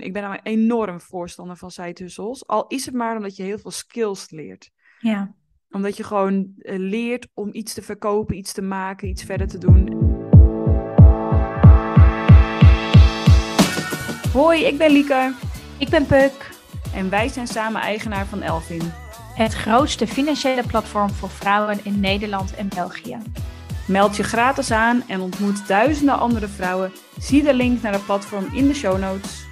Ik 0.00 0.12
ben 0.12 0.24
een 0.24 0.40
enorm 0.42 1.00
voorstander 1.00 1.56
van 1.56 1.70
zijtussels. 1.70 2.46
Al 2.46 2.66
is 2.66 2.86
het 2.86 2.94
maar 2.94 3.16
omdat 3.16 3.36
je 3.36 3.42
heel 3.42 3.58
veel 3.58 3.70
skills 3.70 4.30
leert. 4.30 4.70
Ja. 4.98 5.34
Omdat 5.70 5.96
je 5.96 6.04
gewoon 6.04 6.54
eh, 6.58 6.78
leert 6.78 7.28
om 7.34 7.48
iets 7.52 7.74
te 7.74 7.82
verkopen, 7.82 8.36
iets 8.36 8.52
te 8.52 8.62
maken, 8.62 9.08
iets 9.08 9.24
verder 9.24 9.46
te 9.46 9.58
doen. 9.58 10.04
Hoi, 14.32 14.64
ik 14.64 14.78
ben 14.78 14.90
Lieke. 14.90 15.34
Ik 15.78 15.88
ben 15.88 16.06
Puk. 16.06 16.50
En 16.94 17.10
wij 17.10 17.28
zijn 17.28 17.46
samen 17.46 17.80
eigenaar 17.80 18.26
van 18.26 18.42
Elvin. 18.42 18.82
Het 19.34 19.54
grootste 19.54 20.06
financiële 20.06 20.66
platform 20.66 21.10
voor 21.10 21.30
vrouwen 21.30 21.78
in 21.82 22.00
Nederland 22.00 22.54
en 22.54 22.68
België. 22.68 23.18
Meld 23.86 24.16
je 24.16 24.22
gratis 24.22 24.70
aan 24.70 25.02
en 25.08 25.20
ontmoet 25.20 25.66
duizenden 25.68 26.18
andere 26.18 26.48
vrouwen. 26.48 26.92
Zie 27.18 27.42
de 27.42 27.54
link 27.54 27.82
naar 27.82 27.92
het 27.92 28.04
platform 28.04 28.44
in 28.52 28.66
de 28.66 28.74
show 28.74 28.98
notes. 28.98 29.45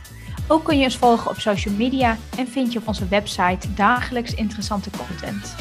Ook 0.48 0.64
kun 0.64 0.78
je 0.78 0.84
ons 0.84 0.98
volgen 0.98 1.30
op 1.30 1.36
social 1.36 1.74
media 1.74 2.16
en 2.38 2.46
vind 2.46 2.72
je 2.72 2.78
op 2.78 2.88
onze 2.88 3.08
website 3.08 3.74
dagelijks 3.74 4.34
interessante 4.34 4.90
content. 4.90 5.54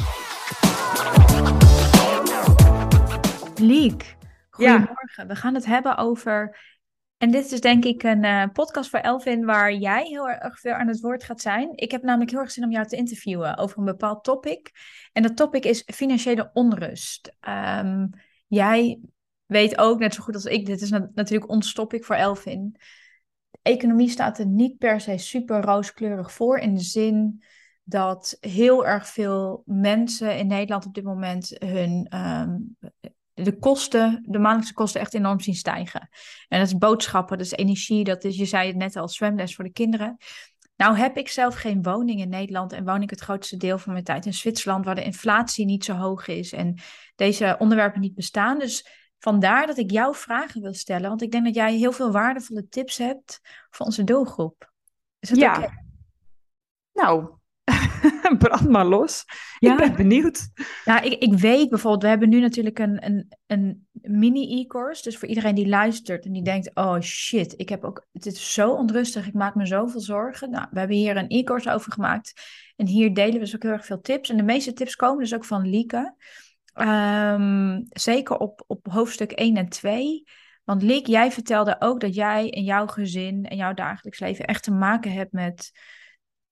Liek, 3.60 4.16
goedemorgen. 4.50 5.28
We 5.28 5.36
gaan 5.36 5.54
het 5.54 5.66
hebben 5.66 5.98
over. 5.98 6.58
En 7.18 7.32
dit 7.32 7.52
is 7.52 7.62
denk 7.62 7.86
ik 7.86 8.04
een 8.04 8.24
uh, 8.24 8.44
podcast 8.54 8.90
voor 8.90 9.00
Elvin 9.00 9.46
waar 9.46 9.74
jij 9.74 10.06
heel 10.06 10.30
erg 10.30 10.60
veel 10.60 10.74
aan 10.74 10.88
het 10.88 11.00
woord 11.00 11.24
gaat 11.24 11.42
zijn. 11.42 11.72
Ik 11.76 11.92
heb 11.92 12.04
namelijk 12.04 12.32
heel 12.32 12.40
erg 12.40 12.52
zin 12.52 12.64
om 12.64 12.72
jou 12.72 12.88
te 12.88 12.96
interviewen 12.96 13.58
over 13.58 13.78
een 13.78 13.86
bepaald 13.86 14.24
topic. 14.24 14.72
En 15.14 15.24
dat 15.24 15.36
topic 15.36 15.66
is 15.66 15.84
financiële 15.86 16.50
onrust. 16.54 17.36
Um, 17.80 18.10
jij 18.48 19.00
weet 19.46 19.78
ook 19.78 20.00
net 20.00 20.14
zo 20.14 20.24
goed 20.24 20.36
als 20.36 20.46
ik, 20.46 20.66
dit 20.66 20.82
is 20.82 20.90
natuurlijk 20.90 21.50
ons 21.50 21.74
topic 21.74 22.06
voor 22.06 22.16
Elvin 22.16 22.78
economie 23.64 24.10
staat 24.10 24.40
er 24.40 24.46
niet 24.46 24.78
per 24.78 25.02
se 25.02 25.18
super 25.18 25.62
rooskleurig 25.62 26.32
voor. 26.32 26.58
In 26.58 26.76
de 26.76 26.82
zin 26.82 27.44
dat 27.84 28.38
heel 28.40 28.86
erg 28.86 29.08
veel 29.08 29.64
mensen 29.66 30.38
in 30.38 30.48
Nederland 30.48 30.86
op 30.86 30.94
dit 30.94 31.04
moment 31.04 31.56
hun 31.58 32.06
ehm, 32.10 32.58
de 33.34 33.58
kosten, 33.60 34.24
de 34.28 34.40
maandelijkse 34.40 34.74
kosten 34.74 35.02
echt 35.02 35.14
enorm 35.14 35.40
zien 35.40 35.56
stijgen. 35.56 36.10
En 36.48 36.60
dat 36.60 36.68
is 36.68 36.78
boodschappen, 36.78 37.38
dat 37.38 37.46
is 37.46 37.52
energie, 37.52 38.04
dat 38.04 38.24
is, 38.24 38.38
je 38.38 38.46
zei 38.46 38.68
het 38.68 38.76
net 38.76 38.96
al, 38.96 39.10
zwemles 39.10 39.56
voor 39.56 39.64
de 39.64 39.72
kinderen. 39.72 40.18
Nou 40.76 40.98
heb 40.98 41.18
ik 41.18 41.30
zelf 41.30 41.56
geen 41.56 41.82
woning 41.82 42.20
in 42.20 42.30
Nederland 42.30 42.74
en 42.74 42.86
woon 42.86 43.02
ik 43.02 43.10
het 43.10 43.20
grootste 43.20 43.58
deel 43.58 43.78
van 43.78 43.92
mijn 43.92 44.04
tijd 44.04 44.26
in 44.26 44.34
Zwitserland, 44.34 44.86
waar 44.86 44.96
de 44.96 45.04
inflatie 45.04 45.66
niet 45.66 45.86
zo 45.86 45.94
hoog 45.94 46.28
is 46.28 46.54
en 46.54 46.78
deze 47.16 47.56
onderwerpen 47.60 48.02
niet 48.02 48.16
bestaan. 48.16 48.60
Dus 48.60 48.88
Vandaar 49.24 49.68
dat 49.68 49.78
ik 49.78 49.92
jou 49.92 50.16
vragen 50.16 50.62
wil 50.62 50.74
stellen, 50.74 51.10
want 51.10 51.22
ik 51.22 51.32
denk 51.32 51.46
dat 51.46 51.56
jij 51.56 51.74
heel 51.76 51.92
veel 51.92 52.12
waardevolle 52.12 52.68
tips 52.70 52.98
hebt 52.98 53.42
voor 53.70 53.86
onze 53.86 54.04
doelgroep. 54.04 54.72
Is 55.20 55.30
dat 55.30 55.38
ja. 55.38 55.72
Nou, 56.94 57.30
brand 58.38 58.70
maar 58.70 58.86
los. 58.86 59.26
Ja. 59.60 59.72
Ik 59.72 59.78
ben 59.78 59.96
benieuwd. 59.96 60.50
Nou, 60.86 61.06
ik, 61.06 61.22
ik 61.22 61.34
weet 61.34 61.70
bijvoorbeeld, 61.70 62.04
we 62.04 62.08
hebben 62.08 62.30
nu 62.30 62.40
natuurlijk 62.40 62.80
een, 62.80 63.06
een, 63.06 63.34
een 63.48 63.88
mini-e-course. 63.92 65.04
Dus 65.04 65.18
voor 65.18 65.28
iedereen 65.28 65.56
die 65.56 65.68
luistert 65.68 66.26
en 66.26 66.32
die 66.32 66.44
denkt, 66.44 66.76
oh 66.76 67.00
shit, 67.00 67.54
ik 67.58 67.70
heb 67.70 67.84
ook, 67.84 68.08
het 68.12 68.26
is 68.26 68.54
zo 68.54 68.72
onrustig, 68.72 69.28
ik 69.28 69.34
maak 69.34 69.56
me 69.56 69.66
zoveel 69.66 70.02
zorgen. 70.02 70.50
Nou, 70.50 70.68
we 70.72 70.80
hebben 70.80 70.98
hier 70.98 71.18
een 71.18 71.30
e-course 71.30 71.72
over 71.72 71.92
gemaakt. 71.92 72.34
En 72.76 72.88
hier 72.88 73.14
delen 73.14 73.34
we 73.34 73.40
dus 73.40 73.56
ook 73.56 73.64
heel 73.64 73.72
erg 73.72 73.86
veel 73.86 74.02
tips. 74.02 74.30
En 74.30 74.38
de 74.38 74.44
meeste 74.44 74.74
tips 74.74 74.96
komen 74.96 75.20
dus 75.20 75.36
ook 75.36 75.46
van 75.46 75.70
Lieke. 75.70 76.16
Um, 76.74 77.86
zeker 77.90 78.38
op, 78.38 78.64
op 78.68 78.88
hoofdstuk 78.90 79.32
1 79.32 79.58
en 79.58 79.70
2. 79.70 80.24
Want 80.64 80.82
Liek, 80.82 81.08
jij 81.08 81.32
vertelde 81.32 81.76
ook 81.80 82.00
dat 82.00 82.16
jij 82.16 82.48
in 82.48 82.64
jouw 82.64 82.88
gezin 82.88 83.46
en 83.46 83.58
jouw 83.58 83.74
dagelijks 83.74 84.20
leven 84.20 84.46
echt 84.46 84.64
te 84.64 84.72
maken 84.72 85.12
hebt 85.12 85.32
met. 85.32 85.72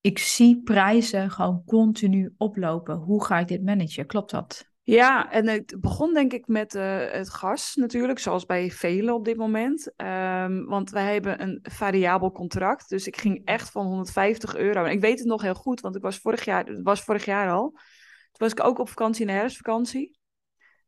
Ik 0.00 0.18
zie 0.18 0.62
prijzen 0.62 1.30
gewoon 1.30 1.62
continu 1.66 2.34
oplopen. 2.36 2.96
Hoe 2.96 3.24
ga 3.24 3.38
ik 3.38 3.48
dit 3.48 3.64
managen? 3.64 4.06
Klopt 4.06 4.30
dat? 4.30 4.70
Ja, 4.84 5.30
en 5.30 5.48
het 5.48 5.76
begon 5.80 6.14
denk 6.14 6.32
ik 6.32 6.46
met 6.46 6.74
uh, 6.74 7.10
het 7.10 7.30
gas 7.30 7.74
natuurlijk, 7.74 8.18
zoals 8.18 8.46
bij 8.46 8.70
velen 8.70 9.14
op 9.14 9.24
dit 9.24 9.36
moment. 9.36 9.92
Um, 9.96 10.64
want 10.64 10.90
wij 10.90 11.12
hebben 11.12 11.42
een 11.42 11.58
variabel 11.62 12.32
contract, 12.32 12.88
dus 12.88 13.06
ik 13.06 13.16
ging 13.16 13.40
echt 13.44 13.70
van 13.70 13.86
150 13.86 14.56
euro. 14.56 14.84
En 14.84 14.92
ik 14.92 15.00
weet 15.00 15.18
het 15.18 15.28
nog 15.28 15.42
heel 15.42 15.54
goed, 15.54 15.80
want 15.80 15.96
ik 15.96 16.02
was 16.02 16.18
vorig 16.18 16.44
jaar, 16.44 16.64
het 16.64 16.82
was 16.82 17.02
vorig 17.02 17.24
jaar 17.24 17.50
al. 17.50 17.78
Was 18.42 18.52
ik 18.52 18.64
ook 18.64 18.78
op 18.78 18.88
vakantie 18.88 19.20
in 19.20 19.26
de 19.26 19.32
herfstvakantie. 19.32 20.18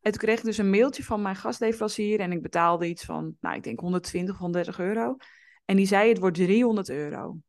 En 0.00 0.12
toen 0.12 0.20
kreeg 0.20 0.38
ik 0.38 0.44
dus 0.44 0.58
een 0.58 0.70
mailtje 0.70 1.04
van 1.04 1.22
mijn 1.22 1.36
gastleverancier 1.36 2.20
en 2.20 2.32
ik 2.32 2.42
betaalde 2.42 2.88
iets 2.88 3.04
van, 3.04 3.36
nou 3.40 3.56
ik 3.56 3.62
denk 3.62 3.80
120, 3.80 4.38
130 4.38 4.78
euro. 4.78 5.16
En 5.64 5.76
die 5.76 5.86
zei 5.86 6.08
het 6.08 6.18
wordt 6.18 6.36
300 6.36 6.88
euro. 6.88 7.22
Toen 7.22 7.42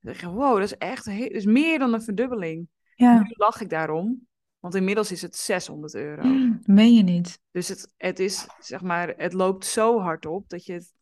dacht 0.00 0.22
ik, 0.22 0.28
wow, 0.28 0.54
dat 0.54 0.64
is 0.64 0.76
echt 0.76 1.04
heel, 1.04 1.28
is 1.28 1.44
meer 1.44 1.78
dan 1.78 1.92
een 1.92 2.02
verdubbeling. 2.02 2.68
Ja. 2.94 3.18
Nu 3.18 3.24
lach 3.28 3.60
ik 3.60 3.68
daarom, 3.68 4.26
want 4.58 4.74
inmiddels 4.74 5.12
is 5.12 5.22
het 5.22 5.36
600 5.36 5.94
euro. 5.94 6.22
Mm, 6.22 6.60
meen 6.62 6.94
je 6.94 7.02
niet? 7.02 7.40
Dus 7.50 7.68
het, 7.68 7.94
het 7.96 8.18
is, 8.18 8.46
zeg 8.58 8.82
maar, 8.82 9.14
het 9.16 9.32
loopt 9.32 9.64
zo 9.64 10.00
hard 10.00 10.26
op 10.26 10.48
dat 10.48 10.64
je 10.64 10.72
het, 10.72 10.92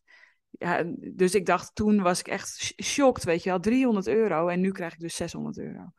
ja, 0.50 0.84
dus 0.98 1.34
ik 1.34 1.46
dacht, 1.46 1.74
toen 1.74 2.02
was 2.02 2.20
ik 2.20 2.28
echt 2.28 2.74
shocked, 2.82 3.24
weet 3.24 3.42
je 3.42 3.50
wel, 3.50 3.60
300 3.60 4.06
euro 4.06 4.48
en 4.48 4.60
nu 4.60 4.72
krijg 4.72 4.92
ik 4.92 5.00
dus 5.00 5.16
600 5.16 5.58
euro. 5.58 5.92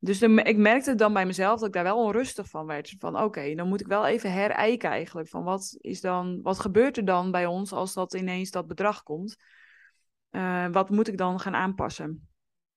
Dus 0.00 0.22
ik 0.22 0.56
merkte 0.56 0.94
dan 0.94 1.12
bij 1.12 1.26
mezelf 1.26 1.58
dat 1.58 1.68
ik 1.68 1.74
daar 1.74 1.84
wel 1.84 2.04
onrustig 2.04 2.48
van 2.48 2.66
werd. 2.66 2.94
Van 2.98 3.22
oké, 3.22 3.54
dan 3.54 3.68
moet 3.68 3.80
ik 3.80 3.86
wel 3.86 4.06
even 4.06 4.32
herijken 4.32 4.90
eigenlijk. 4.90 5.28
Van 5.28 5.44
wat, 5.44 5.76
is 5.80 6.00
dan, 6.00 6.42
wat 6.42 6.58
gebeurt 6.58 6.96
er 6.96 7.04
dan 7.04 7.30
bij 7.30 7.46
ons 7.46 7.72
als 7.72 7.94
dat 7.94 8.14
ineens 8.14 8.50
dat 8.50 8.66
bedrag 8.66 9.02
komt? 9.02 9.36
Uh, 10.30 10.66
wat 10.70 10.90
moet 10.90 11.08
ik 11.08 11.18
dan 11.18 11.40
gaan 11.40 11.54
aanpassen? 11.54 12.28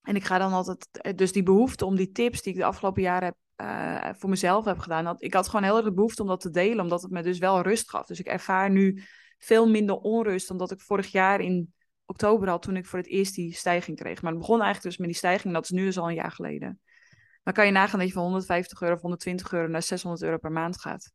En 0.01 0.15
ik 0.15 0.23
ga 0.23 0.37
dan 0.37 0.51
altijd, 0.51 0.87
eh, 0.91 1.15
dus 1.15 1.31
die 1.31 1.43
behoefte 1.43 1.85
om 1.85 1.95
die 1.95 2.11
tips 2.11 2.41
die 2.41 2.53
ik 2.53 2.59
de 2.59 2.65
afgelopen 2.65 3.01
jaren 3.01 3.27
heb, 3.27 3.35
uh, 3.67 4.13
voor 4.13 4.29
mezelf 4.29 4.65
heb 4.65 4.79
gedaan. 4.79 5.03
Dat, 5.03 5.23
ik 5.23 5.33
had 5.33 5.47
gewoon 5.47 5.63
heel 5.63 5.75
erg 5.75 5.85
de 5.85 5.93
behoefte 5.93 6.21
om 6.21 6.27
dat 6.27 6.41
te 6.41 6.49
delen, 6.49 6.83
omdat 6.83 7.01
het 7.01 7.11
me 7.11 7.21
dus 7.21 7.37
wel 7.37 7.61
rust 7.61 7.89
gaf. 7.89 8.05
Dus 8.05 8.19
ik 8.19 8.27
ervaar 8.27 8.69
nu 8.69 9.03
veel 9.37 9.69
minder 9.69 9.95
onrust 9.95 10.47
dan 10.47 10.57
dat 10.57 10.71
ik 10.71 10.81
vorig 10.81 11.07
jaar 11.07 11.41
in 11.41 11.73
oktober 12.05 12.49
had 12.49 12.61
toen 12.61 12.77
ik 12.77 12.85
voor 12.85 12.99
het 12.99 13.07
eerst 13.07 13.35
die 13.35 13.53
stijging 13.53 13.97
kreeg. 13.97 14.21
Maar 14.21 14.31
het 14.31 14.39
begon 14.39 14.61
eigenlijk 14.61 14.87
dus 14.87 14.97
met 14.97 15.07
die 15.07 15.17
stijging, 15.17 15.53
dat 15.53 15.63
is 15.63 15.69
nu 15.69 15.85
dus 15.85 15.97
al 15.97 16.09
een 16.09 16.15
jaar 16.15 16.31
geleden. 16.31 16.79
Dan 17.43 17.53
kan 17.53 17.65
je 17.65 17.71
nagaan 17.71 17.99
dat 17.99 18.07
je 18.07 18.13
van 18.13 18.23
150 18.23 18.81
euro 18.81 18.95
of 18.95 19.01
120 19.01 19.53
euro 19.53 19.67
naar 19.67 19.83
600 19.83 20.23
euro 20.23 20.37
per 20.37 20.51
maand 20.51 20.79
gaat. 20.79 21.11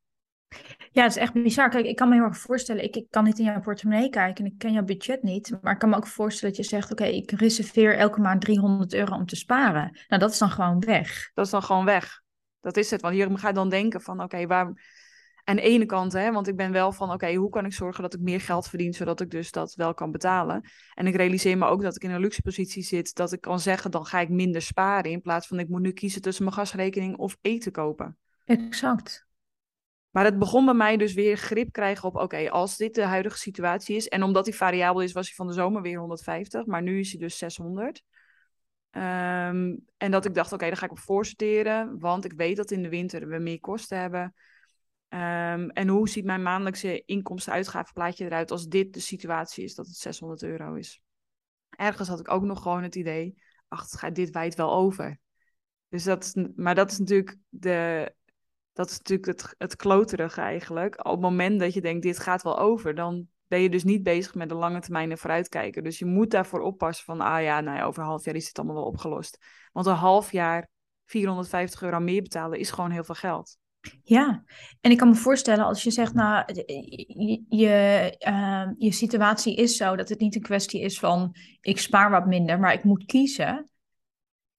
Ja, 0.90 1.02
dat 1.02 1.10
is 1.10 1.16
echt 1.16 1.32
bizar. 1.32 1.68
Kijk, 1.68 1.86
ik 1.86 1.96
kan 1.96 2.08
me 2.08 2.14
heel 2.14 2.24
erg 2.24 2.38
voorstellen, 2.38 2.84
ik, 2.84 2.96
ik 2.96 3.06
kan 3.10 3.24
niet 3.24 3.38
in 3.38 3.44
jouw 3.44 3.60
portemonnee 3.60 4.08
kijken 4.08 4.44
en 4.44 4.50
ik 4.50 4.58
ken 4.58 4.72
jouw 4.72 4.84
budget 4.84 5.22
niet. 5.22 5.58
Maar 5.62 5.72
ik 5.72 5.78
kan 5.78 5.88
me 5.88 5.96
ook 5.96 6.06
voorstellen 6.06 6.54
dat 6.54 6.64
je 6.64 6.70
zegt, 6.70 6.92
oké, 6.92 7.04
ik 7.04 7.30
reserveer 7.30 7.96
elke 7.96 8.20
maand 8.20 8.40
300 8.40 8.94
euro 8.94 9.14
om 9.14 9.26
te 9.26 9.36
sparen. 9.36 9.98
Nou, 10.08 10.20
dat 10.20 10.30
is 10.30 10.38
dan 10.38 10.50
gewoon 10.50 10.80
weg. 10.80 11.30
Dat 11.34 11.44
is 11.44 11.50
dan 11.50 11.62
gewoon 11.62 11.84
weg. 11.84 12.22
Dat 12.60 12.76
is 12.76 12.90
het. 12.90 13.00
Want 13.00 13.14
hier 13.14 13.38
ga 13.38 13.48
je 13.48 13.54
dan 13.54 13.68
denken 13.68 14.00
van, 14.00 14.22
oké, 14.22 14.46
waar 14.46 14.72
aan 15.48 15.56
de 15.56 15.62
ene 15.62 15.86
kant, 15.86 16.12
hè, 16.12 16.32
want 16.32 16.48
ik 16.48 16.56
ben 16.56 16.72
wel 16.72 16.92
van, 16.92 17.12
oké, 17.12 17.34
hoe 17.34 17.50
kan 17.50 17.64
ik 17.64 17.72
zorgen 17.72 18.02
dat 18.02 18.14
ik 18.14 18.20
meer 18.20 18.40
geld 18.40 18.68
verdien, 18.68 18.94
zodat 18.94 19.20
ik 19.20 19.30
dus 19.30 19.50
dat 19.50 19.74
wel 19.74 19.94
kan 19.94 20.10
betalen. 20.10 20.70
En 20.94 21.06
ik 21.06 21.14
realiseer 21.14 21.58
me 21.58 21.66
ook 21.66 21.82
dat 21.82 21.96
ik 21.96 22.02
in 22.02 22.10
een 22.10 22.20
luxe 22.20 22.42
positie 22.42 22.82
zit, 22.82 23.14
dat 23.14 23.32
ik 23.32 23.40
kan 23.40 23.60
zeggen, 23.60 23.90
dan 23.90 24.06
ga 24.06 24.20
ik 24.20 24.28
minder 24.28 24.62
sparen, 24.62 25.10
in 25.10 25.20
plaats 25.20 25.46
van 25.46 25.58
ik 25.58 25.68
moet 25.68 25.80
nu 25.80 25.92
kiezen 25.92 26.22
tussen 26.22 26.44
mijn 26.44 26.56
gasrekening 26.56 27.16
of 27.16 27.36
eten 27.40 27.72
kopen. 27.72 28.18
Exact. 28.44 29.26
Maar 30.10 30.24
het 30.24 30.38
begon 30.38 30.64
bij 30.64 30.74
mij 30.74 30.96
dus 30.96 31.14
weer 31.14 31.36
grip 31.36 31.72
krijgen 31.72 32.08
op, 32.08 32.16
oké, 32.16 32.50
als 32.50 32.76
dit 32.76 32.94
de 32.94 33.04
huidige 33.04 33.38
situatie 33.38 33.96
is, 33.96 34.08
en 34.08 34.22
omdat 34.22 34.44
die 34.44 34.54
variabel 34.54 35.00
is, 35.00 35.12
was 35.12 35.26
hij 35.26 35.34
van 35.34 35.46
de 35.46 35.52
zomer 35.52 35.82
weer 35.82 35.98
150, 35.98 36.66
maar 36.66 36.82
nu 36.82 36.98
is 36.98 37.10
hij 37.10 37.20
dus 37.20 37.38
600. 37.38 38.02
Um, 38.90 39.84
en 39.96 40.10
dat 40.10 40.24
ik 40.24 40.34
dacht, 40.34 40.52
oké, 40.52 40.66
dan 40.66 40.76
ga 40.76 40.84
ik 40.84 40.90
op 40.90 40.98
voorsorteren, 40.98 41.98
want 41.98 42.24
ik 42.24 42.32
weet 42.32 42.56
dat 42.56 42.70
in 42.70 42.82
de 42.82 42.88
winter 42.88 43.28
we 43.28 43.38
meer 43.38 43.60
kosten 43.60 43.98
hebben. 43.98 44.34
Um, 45.08 45.70
en 45.70 45.88
hoe 45.88 46.08
ziet 46.08 46.24
mijn 46.24 46.42
maandelijkse 46.42 47.04
inkomsten-uitgavenplaatje 47.04 48.24
eruit 48.24 48.50
als 48.50 48.66
dit 48.66 48.92
de 48.92 49.00
situatie 49.00 49.64
is 49.64 49.74
dat 49.74 49.86
het 49.86 49.96
600 49.96 50.42
euro 50.42 50.74
is? 50.74 51.02
Ergens 51.70 52.08
had 52.08 52.20
ik 52.20 52.30
ook 52.30 52.42
nog 52.42 52.62
gewoon 52.62 52.82
het 52.82 52.94
idee, 52.94 53.42
ach, 53.68 54.10
dit 54.12 54.30
wijt 54.30 54.54
wel 54.54 54.72
over. 54.72 55.18
Dus 55.88 56.04
dat 56.04 56.24
is, 56.24 56.46
maar 56.54 56.74
dat 56.74 56.90
is 56.90 56.98
natuurlijk, 56.98 57.36
de, 57.48 58.12
dat 58.72 58.90
is 58.90 58.98
natuurlijk 58.98 59.28
het, 59.28 59.54
het 59.58 59.76
kloterige 59.76 60.40
eigenlijk. 60.40 61.04
Op 61.04 61.12
het 61.12 61.20
moment 61.20 61.60
dat 61.60 61.74
je 61.74 61.80
denkt, 61.80 62.02
dit 62.02 62.18
gaat 62.18 62.42
wel 62.42 62.58
over, 62.58 62.94
dan 62.94 63.28
ben 63.46 63.60
je 63.60 63.70
dus 63.70 63.84
niet 63.84 64.02
bezig 64.02 64.34
met 64.34 64.48
de 64.48 64.54
lange 64.54 64.80
termijn 64.80 65.18
vooruitkijken. 65.18 65.84
Dus 65.84 65.98
je 65.98 66.04
moet 66.04 66.30
daarvoor 66.30 66.60
oppassen 66.60 67.04
van, 67.04 67.20
ah 67.20 67.42
ja, 67.42 67.60
nou 67.60 67.76
ja, 67.76 67.84
over 67.84 68.02
een 68.02 68.08
half 68.08 68.24
jaar 68.24 68.34
is 68.34 68.46
het 68.48 68.58
allemaal 68.58 68.76
wel 68.76 68.84
opgelost. 68.84 69.38
Want 69.72 69.86
een 69.86 69.94
half 69.94 70.32
jaar 70.32 70.68
450 71.04 71.82
euro 71.82 72.00
meer 72.00 72.22
betalen 72.22 72.58
is 72.58 72.70
gewoon 72.70 72.90
heel 72.90 73.04
veel 73.04 73.14
geld. 73.14 73.58
Ja, 74.02 74.44
en 74.80 74.90
ik 74.90 74.96
kan 74.96 75.08
me 75.08 75.14
voorstellen 75.14 75.64
als 75.64 75.82
je 75.82 75.90
zegt, 75.90 76.14
nou, 76.14 76.44
je, 76.54 77.44
je, 77.48 78.14
ehm, 78.18 78.74
je 78.78 78.92
situatie 78.92 79.56
is 79.56 79.76
zo 79.76 79.96
dat 79.96 80.08
het 80.08 80.20
niet 80.20 80.34
een 80.34 80.42
kwestie 80.42 80.80
is 80.80 80.98
van 80.98 81.36
ik 81.60 81.78
spaar 81.78 82.10
wat 82.10 82.26
minder, 82.26 82.58
maar 82.60 82.72
ik 82.72 82.84
moet 82.84 83.04
kiezen, 83.04 83.70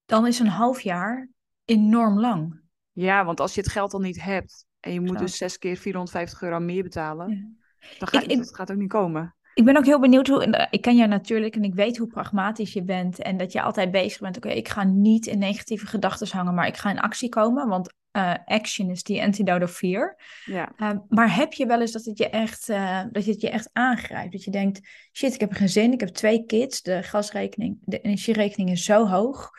dan 0.05 0.27
is 0.27 0.39
een 0.39 0.47
half 0.47 0.81
jaar 0.81 1.29
enorm 1.65 2.19
lang. 2.19 2.61
Ja, 2.91 3.25
want 3.25 3.39
als 3.39 3.53
je 3.53 3.61
het 3.61 3.71
geld 3.71 3.91
dan 3.91 4.01
niet 4.01 4.21
hebt 4.21 4.65
en 4.79 4.93
je 4.93 5.01
moet 5.01 5.19
dus 5.19 5.37
zes 5.37 5.57
keer 5.57 5.77
450 5.77 6.41
euro 6.41 6.59
meer 6.59 6.83
betalen, 6.83 7.57
dan 7.97 8.07
gaat, 8.07 8.25
het 8.25 8.55
gaat 8.55 8.71
ook 8.71 8.77
niet 8.77 8.89
komen. 8.89 9.35
Ik 9.57 9.65
ben 9.65 9.77
ook 9.77 9.85
heel 9.85 9.99
benieuwd 9.99 10.27
hoe. 10.27 10.67
Ik 10.69 10.81
ken 10.81 10.95
jou 10.95 11.09
natuurlijk 11.09 11.55
en 11.55 11.63
ik 11.63 11.73
weet 11.73 11.97
hoe 11.97 12.07
pragmatisch 12.07 12.73
je 12.73 12.83
bent. 12.83 13.21
En 13.21 13.37
dat 13.37 13.51
je 13.51 13.61
altijd 13.61 13.91
bezig 13.91 14.19
bent. 14.19 14.37
Oké, 14.37 14.49
ik 14.49 14.67
ga 14.67 14.83
niet 14.83 15.25
in 15.25 15.39
negatieve 15.39 15.85
gedachten 15.85 16.37
hangen, 16.37 16.53
maar 16.53 16.67
ik 16.67 16.77
ga 16.77 16.89
in 16.89 16.99
actie 16.99 17.29
komen. 17.29 17.67
Want 17.67 17.93
uh, 18.17 18.33
action 18.45 18.89
is 18.89 19.03
die 19.03 19.21
antidote 19.21 19.63
of 19.63 19.71
fear. 19.71 20.19
Ja. 20.45 20.71
Uh, 20.77 20.91
maar 21.09 21.35
heb 21.35 21.53
je 21.53 21.65
wel 21.65 21.81
eens 21.81 21.91
dat 21.91 22.05
het 22.05 22.17
je 22.17 22.29
echt, 22.29 22.69
uh, 22.69 23.03
dat 23.11 23.25
het 23.25 23.41
je 23.41 23.49
echt 23.49 23.69
aangrijpt? 23.73 24.31
Dat 24.31 24.43
je 24.43 24.51
denkt, 24.51 24.89
shit, 25.13 25.33
ik 25.33 25.39
heb 25.39 25.53
geen 25.53 25.69
zin, 25.69 25.93
ik 25.93 25.99
heb 25.99 26.09
twee 26.09 26.45
kids, 26.45 26.81
de 26.81 27.03
gasrekening, 27.03 27.77
de 27.81 27.99
energierekening 28.01 28.69
is 28.69 28.83
zo 28.83 29.07
hoog. 29.07 29.49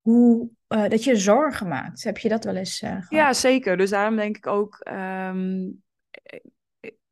Hoe, 0.00 0.48
dat 0.66 1.04
je 1.04 1.16
zorgen 1.16 1.68
maakt. 1.68 2.04
Heb 2.04 2.18
je 2.18 2.28
dat 2.28 2.44
wel 2.44 2.56
eens 2.56 2.78
gehad? 2.78 3.06
Ja, 3.08 3.32
zeker. 3.32 3.76
Dus 3.76 3.90
daarom 3.90 4.16
denk 4.16 4.36
ik 4.36 4.46
ook, 4.46 4.86
um, 4.88 5.82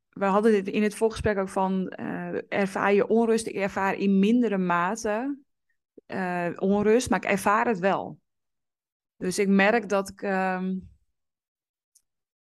we 0.09 0.25
hadden 0.25 0.53
dit 0.53 0.69
in 0.69 0.83
het 0.83 0.95
voorgesprek 0.95 1.39
ook 1.39 1.49
van, 1.49 1.89
ervaar 2.49 2.93
je 2.93 3.07
onrust? 3.07 3.47
Ik 3.47 3.55
ervaar 3.55 3.95
in 3.95 4.19
mindere 4.19 4.59
mate 4.59 5.39
onrust, 6.57 7.11
maar 7.11 7.25
ik 7.25 7.31
ervaar 7.31 7.67
het 7.67 7.79
wel. 7.79 8.19
Dus 9.21 9.39
ik 9.39 9.49
merk 9.49 9.89
dat 9.89 10.09
ik. 10.09 10.23
Ehm, 10.23 10.75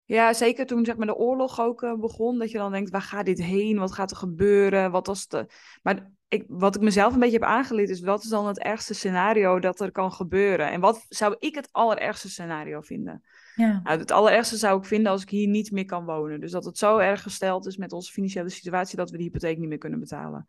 ja, 0.04 0.34
zeker 0.34 0.66
toen 0.66 0.86
zeg 0.86 0.98
maar, 0.98 1.08
de 1.08 1.16
oorlog 1.16 1.60
ook 1.60 1.82
uh, 1.82 2.00
begon, 2.00 2.40
dat 2.40 2.52
je 2.52 2.58
dan 2.58 2.72
denkt, 2.72 2.90
waar 2.90 3.02
gaat 3.02 3.26
dit 3.26 3.44
heen? 3.44 3.78
Wat 3.78 3.92
gaat 3.92 4.12
er 4.12 4.18
gebeuren? 4.18 4.92
Wat 4.92 5.08
was 5.08 5.28
de... 5.28 5.46
Maar 5.82 6.12
ik, 6.28 6.46
wat 6.48 6.76
ik 6.76 6.82
mezelf 6.82 7.14
een 7.14 7.20
beetje 7.20 7.40
heb 7.40 7.48
aangeleerd 7.48 7.90
is, 7.90 8.00
wat 8.00 8.24
is 8.24 8.30
dan 8.30 8.48
het 8.48 8.60
ergste 8.60 8.94
scenario 8.94 9.60
dat 9.60 9.80
er 9.80 9.92
kan 9.92 10.12
gebeuren? 10.12 10.72
En 10.72 10.80
wat 10.80 11.06
zou 11.10 11.36
ik 11.40 11.56
het 11.56 11.70
allerergste 11.72 12.30
scenario 12.30 12.82
vinden? 12.82 13.24
Ja. 13.56 13.82
Nou, 13.84 14.00
het 14.00 14.12
allerergste 14.12 14.58
zou 14.58 14.80
ik 14.80 14.86
vinden 14.86 15.12
als 15.12 15.22
ik 15.22 15.30
hier 15.30 15.48
niet 15.48 15.72
meer 15.72 15.86
kan 15.86 16.06
wonen. 16.06 16.40
Dus 16.40 16.52
dat 16.52 16.66
het 16.66 16.78
zo 16.78 16.98
erg 16.98 17.22
gesteld 17.22 17.66
is 17.66 17.78
met 17.78 17.94
onze 17.94 18.12
financiële 18.12 18.50
situatie 18.50 18.98
dat 18.98 19.10
we 19.10 19.18
de 19.18 19.24
hypotheek 19.24 19.58
niet 19.58 19.70
meer 19.70 19.78
kunnen 19.78 20.00
betalen. 20.00 20.48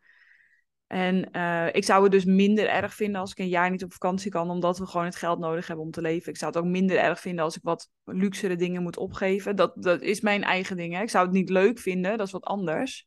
En 0.89 1.29
uh, 1.33 1.67
ik 1.73 1.85
zou 1.85 2.03
het 2.03 2.13
dus 2.13 2.25
minder 2.25 2.69
erg 2.69 2.95
vinden 2.95 3.21
als 3.21 3.31
ik 3.31 3.39
een 3.39 3.49
jaar 3.49 3.71
niet 3.71 3.85
op 3.85 3.93
vakantie 3.93 4.31
kan, 4.31 4.51
omdat 4.51 4.79
we 4.79 4.87
gewoon 4.87 5.07
het 5.07 5.17
geld 5.17 5.39
nodig 5.39 5.67
hebben 5.67 5.85
om 5.85 5.91
te 5.91 6.01
leven. 6.01 6.33
Ik 6.33 6.39
zou 6.39 6.53
het 6.53 6.61
ook 6.61 6.71
minder 6.71 6.99
erg 6.99 7.21
vinden 7.21 7.45
als 7.45 7.57
ik 7.57 7.63
wat 7.63 7.91
luxere 8.05 8.57
dingen 8.57 8.83
moet 8.83 8.97
opgeven. 8.97 9.57
Dat, 9.57 9.83
dat 9.83 10.01
is 10.01 10.21
mijn 10.21 10.43
eigen 10.43 10.77
ding. 10.77 10.95
Hè. 10.95 11.03
Ik 11.03 11.11
zou 11.11 11.25
het 11.25 11.35
niet 11.35 11.49
leuk 11.49 11.79
vinden, 11.79 12.19
dat 12.19 12.27
is 12.27 12.33
wat 12.33 12.45
anders. 12.45 13.07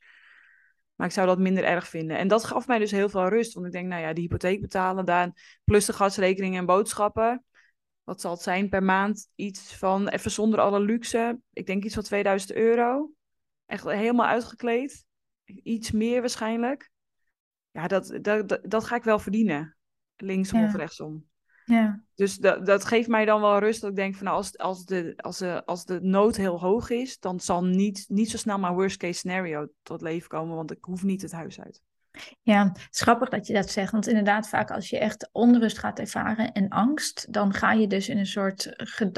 Maar 0.95 1.07
ik 1.07 1.13
zou 1.13 1.27
dat 1.27 1.39
minder 1.39 1.63
erg 1.63 1.87
vinden. 1.87 2.17
En 2.17 2.27
dat 2.27 2.43
gaf 2.43 2.67
mij 2.67 2.79
dus 2.79 2.91
heel 2.91 3.09
veel 3.09 3.27
rust. 3.27 3.53
Want 3.53 3.65
ik 3.65 3.71
denk, 3.71 3.87
nou 3.87 4.01
ja, 4.01 4.13
die 4.13 4.23
hypotheek 4.23 4.61
betalen, 4.61 5.05
daar, 5.05 5.59
plus 5.63 5.85
de 5.85 5.93
gasrekening 5.93 6.57
en 6.57 6.65
boodschappen. 6.65 7.45
Wat 8.03 8.21
zal 8.21 8.31
het 8.31 8.41
zijn 8.41 8.69
per 8.69 8.83
maand? 8.83 9.27
Iets 9.35 9.75
van, 9.75 10.07
even 10.07 10.31
zonder 10.31 10.59
alle 10.59 10.79
luxe. 10.79 11.39
Ik 11.53 11.65
denk 11.65 11.83
iets 11.83 11.93
van 11.93 12.03
2000 12.03 12.53
euro. 12.53 13.11
Echt 13.65 13.83
helemaal 13.83 14.27
uitgekleed. 14.27 15.05
Iets 15.45 15.91
meer 15.91 16.19
waarschijnlijk 16.19 16.91
ja, 17.71 17.88
dat, 17.88 18.18
dat, 18.21 18.59
dat, 18.62 18.83
ga 18.83 18.95
ik 18.95 19.03
wel 19.03 19.19
verdienen. 19.19 19.75
Linksom 20.15 20.63
of 20.63 20.75
rechtsom. 20.75 21.25
Ja. 21.65 22.03
Dus 22.15 22.38
dat, 22.38 22.65
dat 22.65 22.85
geeft 22.85 23.07
mij 23.07 23.25
dan 23.25 23.41
wel 23.41 23.59
rust. 23.59 23.81
Dat 23.81 23.89
ik 23.89 23.95
denk 23.95 24.15
van 24.15 24.25
nou, 24.25 24.38
als, 24.38 24.57
als, 24.57 24.85
de, 24.85 25.13
als, 25.18 25.38
de, 25.38 25.65
als 25.65 25.85
de 25.85 26.00
nood 26.01 26.35
heel 26.35 26.59
hoog 26.59 26.89
is, 26.89 27.19
dan 27.19 27.39
zal 27.39 27.63
niet, 27.63 28.06
niet 28.07 28.29
zo 28.29 28.38
snel 28.38 28.59
maar 28.59 28.73
worst 28.73 28.97
case 28.97 29.13
scenario 29.13 29.68
tot 29.83 30.01
leven 30.01 30.29
komen, 30.29 30.56
want 30.56 30.71
ik 30.71 30.77
hoef 30.81 31.03
niet 31.03 31.21
het 31.21 31.31
huis 31.31 31.62
uit. 31.62 31.81
Ja, 32.41 32.68
het 32.68 32.88
is 32.91 33.01
grappig 33.01 33.29
dat 33.29 33.47
je 33.47 33.53
dat 33.53 33.69
zegt. 33.69 33.91
Want 33.91 34.07
inderdaad, 34.07 34.50
vaak 34.50 34.71
als 34.71 34.89
je 34.89 34.97
echt 34.97 35.29
onrust 35.31 35.77
gaat 35.77 36.00
ervaren 36.00 36.51
en 36.51 36.69
angst, 36.69 37.33
dan 37.33 37.53
ga 37.53 37.71
je 37.71 37.88
dus 37.88 38.09
in 38.09 38.17
een 38.17 38.25
soort 38.25 38.74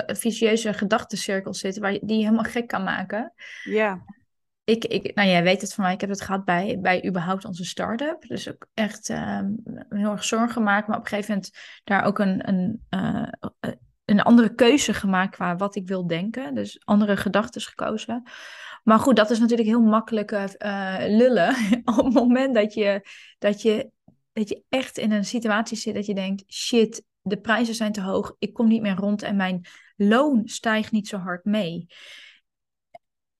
vicieuze 0.06 0.74
gedachtencirkel 0.74 1.54
zitten, 1.54 1.82
waar 1.82 1.94
je, 1.94 2.00
die 2.04 2.18
je 2.18 2.24
helemaal 2.24 2.52
gek 2.52 2.68
kan 2.68 2.84
maken. 2.84 3.34
Ja 3.64 4.04
ik, 4.64 4.86
ik, 4.86 5.16
nou 5.16 5.30
jij 5.30 5.44
weet 5.44 5.62
het 5.62 5.74
van 5.74 5.84
mij, 5.84 5.94
ik 5.94 6.02
heb 6.02 6.10
het 6.10 6.22
gehad 6.22 6.46
bij, 6.46 6.80
bij 6.82 7.06
überhaupt 7.06 7.46
onze 7.46 7.66
start-up. 7.66 8.28
Dus 8.28 8.50
ook 8.50 8.68
echt 8.74 9.10
uh, 9.10 9.40
heel 9.90 10.12
erg 10.12 10.24
zorgen 10.24 10.50
gemaakt, 10.50 10.88
maar 10.88 10.98
op 10.98 11.04
een 11.04 11.10
gegeven 11.10 11.34
moment 11.34 11.54
daar 11.84 12.04
ook 12.04 12.20
een, 12.20 12.48
een, 12.48 12.86
uh, 12.90 13.28
een 14.06 14.22
andere 14.22 14.56
keuze 14.56 14.94
gemaakt 14.94 15.36
qua 15.36 15.56
wat 15.56 15.76
ik 15.76 15.88
wil 15.88 16.08
denken. 16.08 16.56
Dus 16.56 16.82
andere 16.86 17.18
gedachten 17.18 17.62
gekozen. 17.62 18.24
Maar 18.84 19.00
goed, 19.00 19.16
dat 19.16 19.30
is 19.30 19.40
natuurlijk 19.40 19.70
heel 19.70 19.82
makkelijk 19.82 20.32
uh, 20.32 20.96
lullen 21.00 21.56
op 21.98 22.06
het 22.06 22.14
moment 22.14 22.56
dat 22.56 22.74
je, 22.74 23.08
dat, 23.40 23.62
je, 23.62 23.90
dat 24.34 24.50
je 24.50 24.64
echt 24.70 24.98
in 24.98 25.12
een 25.12 25.26
situatie 25.26 25.78
zit 25.78 25.94
dat 25.94 26.06
je 26.06 26.14
denkt, 26.14 26.54
shit, 26.54 27.04
de 27.22 27.40
prijzen 27.40 27.76
zijn 27.76 27.92
te 27.92 28.02
hoog, 28.02 28.36
ik 28.40 28.54
kom 28.54 28.68
niet 28.68 28.82
meer 28.82 28.96
rond 28.96 29.22
en 29.22 29.36
mijn 29.36 29.66
loon 29.96 30.42
stijgt 30.46 30.92
niet 30.92 31.08
zo 31.08 31.18
hard 31.18 31.46
mee. 31.46 31.86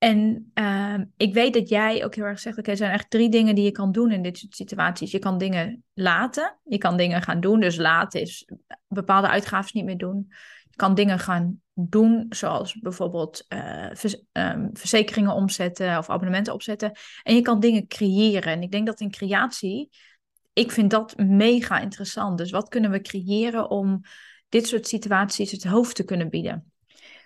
En 0.04 0.52
uh, 0.56 1.00
ik 1.18 1.34
weet 1.34 1.54
dat 1.54 1.70
jij 1.70 2.06
ook 2.06 2.16
heel 2.16 2.26
erg 2.26 2.40
zegt: 2.40 2.58
oké, 2.58 2.72
er 2.72 2.78
zijn 2.78 2.92
echt 2.92 3.10
drie 3.10 3.30
dingen 3.30 3.56
die 3.56 3.64
je 3.64 3.72
kan 3.72 3.92
doen 3.92 4.12
in 4.12 4.22
dit 4.22 4.38
soort 4.38 4.56
situaties. 4.56 5.12
Je 5.12 5.20
kan 5.20 5.38
dingen 5.38 5.84
laten, 5.94 6.60
je 6.64 6.78
kan 6.78 6.98
dingen 6.98 7.22
gaan 7.22 7.40
doen. 7.40 7.60
Dus 7.60 7.78
laten 7.78 8.22
is 8.22 8.50
bepaalde 8.88 9.28
uitgaven 9.28 9.72
niet 9.74 9.86
meer 9.86 9.98
doen. 9.98 10.26
Je 10.70 10.76
kan 10.76 10.96
dingen 10.96 11.20
gaan 11.20 11.62
doen, 11.74 12.26
zoals 12.30 12.80
bijvoorbeeld 12.80 13.46
uh, 13.50 13.90
vers 13.94 14.24
um, 14.32 14.70
verzekeringen 14.74 15.34
omzetten 15.34 15.98
of 15.98 16.10
abonnementen 16.10 16.54
opzetten. 16.54 16.92
En 17.24 17.36
je 17.36 17.42
kan 17.42 17.60
dingen 17.60 17.88
creëren. 17.88 18.54
En 18.54 18.62
ik 18.62 18.72
denk 18.72 18.86
dat 18.86 19.00
in 19.00 19.12
creatie, 19.12 19.90
ik 20.54 20.72
vind 20.72 20.92
dat 20.92 21.18
mega 21.18 21.80
interessant. 21.80 22.38
Dus 22.38 22.52
wat 22.52 22.70
kunnen 22.70 22.92
we 22.92 23.02
creëren 23.02 23.70
om 23.70 24.02
dit 24.50 24.68
soort 24.68 24.88
situaties 24.88 25.52
het 25.52 25.64
hoofd 25.64 25.96
te 25.96 26.04
kunnen 26.04 26.30
bieden? 26.30 26.72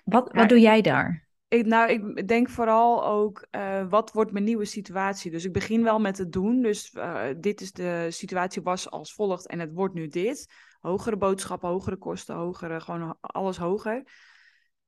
Wat, 0.04 0.32
wat 0.34 0.50
doe 0.50 0.60
jij 0.60 0.82
daar? 0.82 1.27
Ik, 1.50 1.66
nou, 1.66 1.90
ik 1.90 2.28
denk 2.28 2.50
vooral 2.50 3.06
ook, 3.06 3.48
uh, 3.52 3.90
wat 3.90 4.12
wordt 4.12 4.32
mijn 4.32 4.44
nieuwe 4.44 4.66
situatie? 4.66 5.32
Dus 5.32 5.46
ik 5.46 5.54
begin 5.54 5.84
wel 5.84 6.00
met 6.00 6.18
het 6.18 6.32
doen. 6.32 6.62
Dus 6.62 6.94
uh, 6.94 7.26
dit 7.38 7.62
is 7.62 7.72
de 7.72 8.08
situatie 8.10 8.62
was 8.62 8.90
als 8.90 9.14
volgt 9.14 9.48
en 9.48 9.60
het 9.60 9.74
wordt 9.74 9.94
nu 9.94 10.08
dit. 10.08 10.54
Hogere 10.80 11.18
boodschappen, 11.18 11.70
hogere 11.70 11.98
kosten, 11.98 12.36
hogere, 12.36 12.80
gewoon 12.80 13.18
alles 13.22 13.58
hoger. 13.58 14.04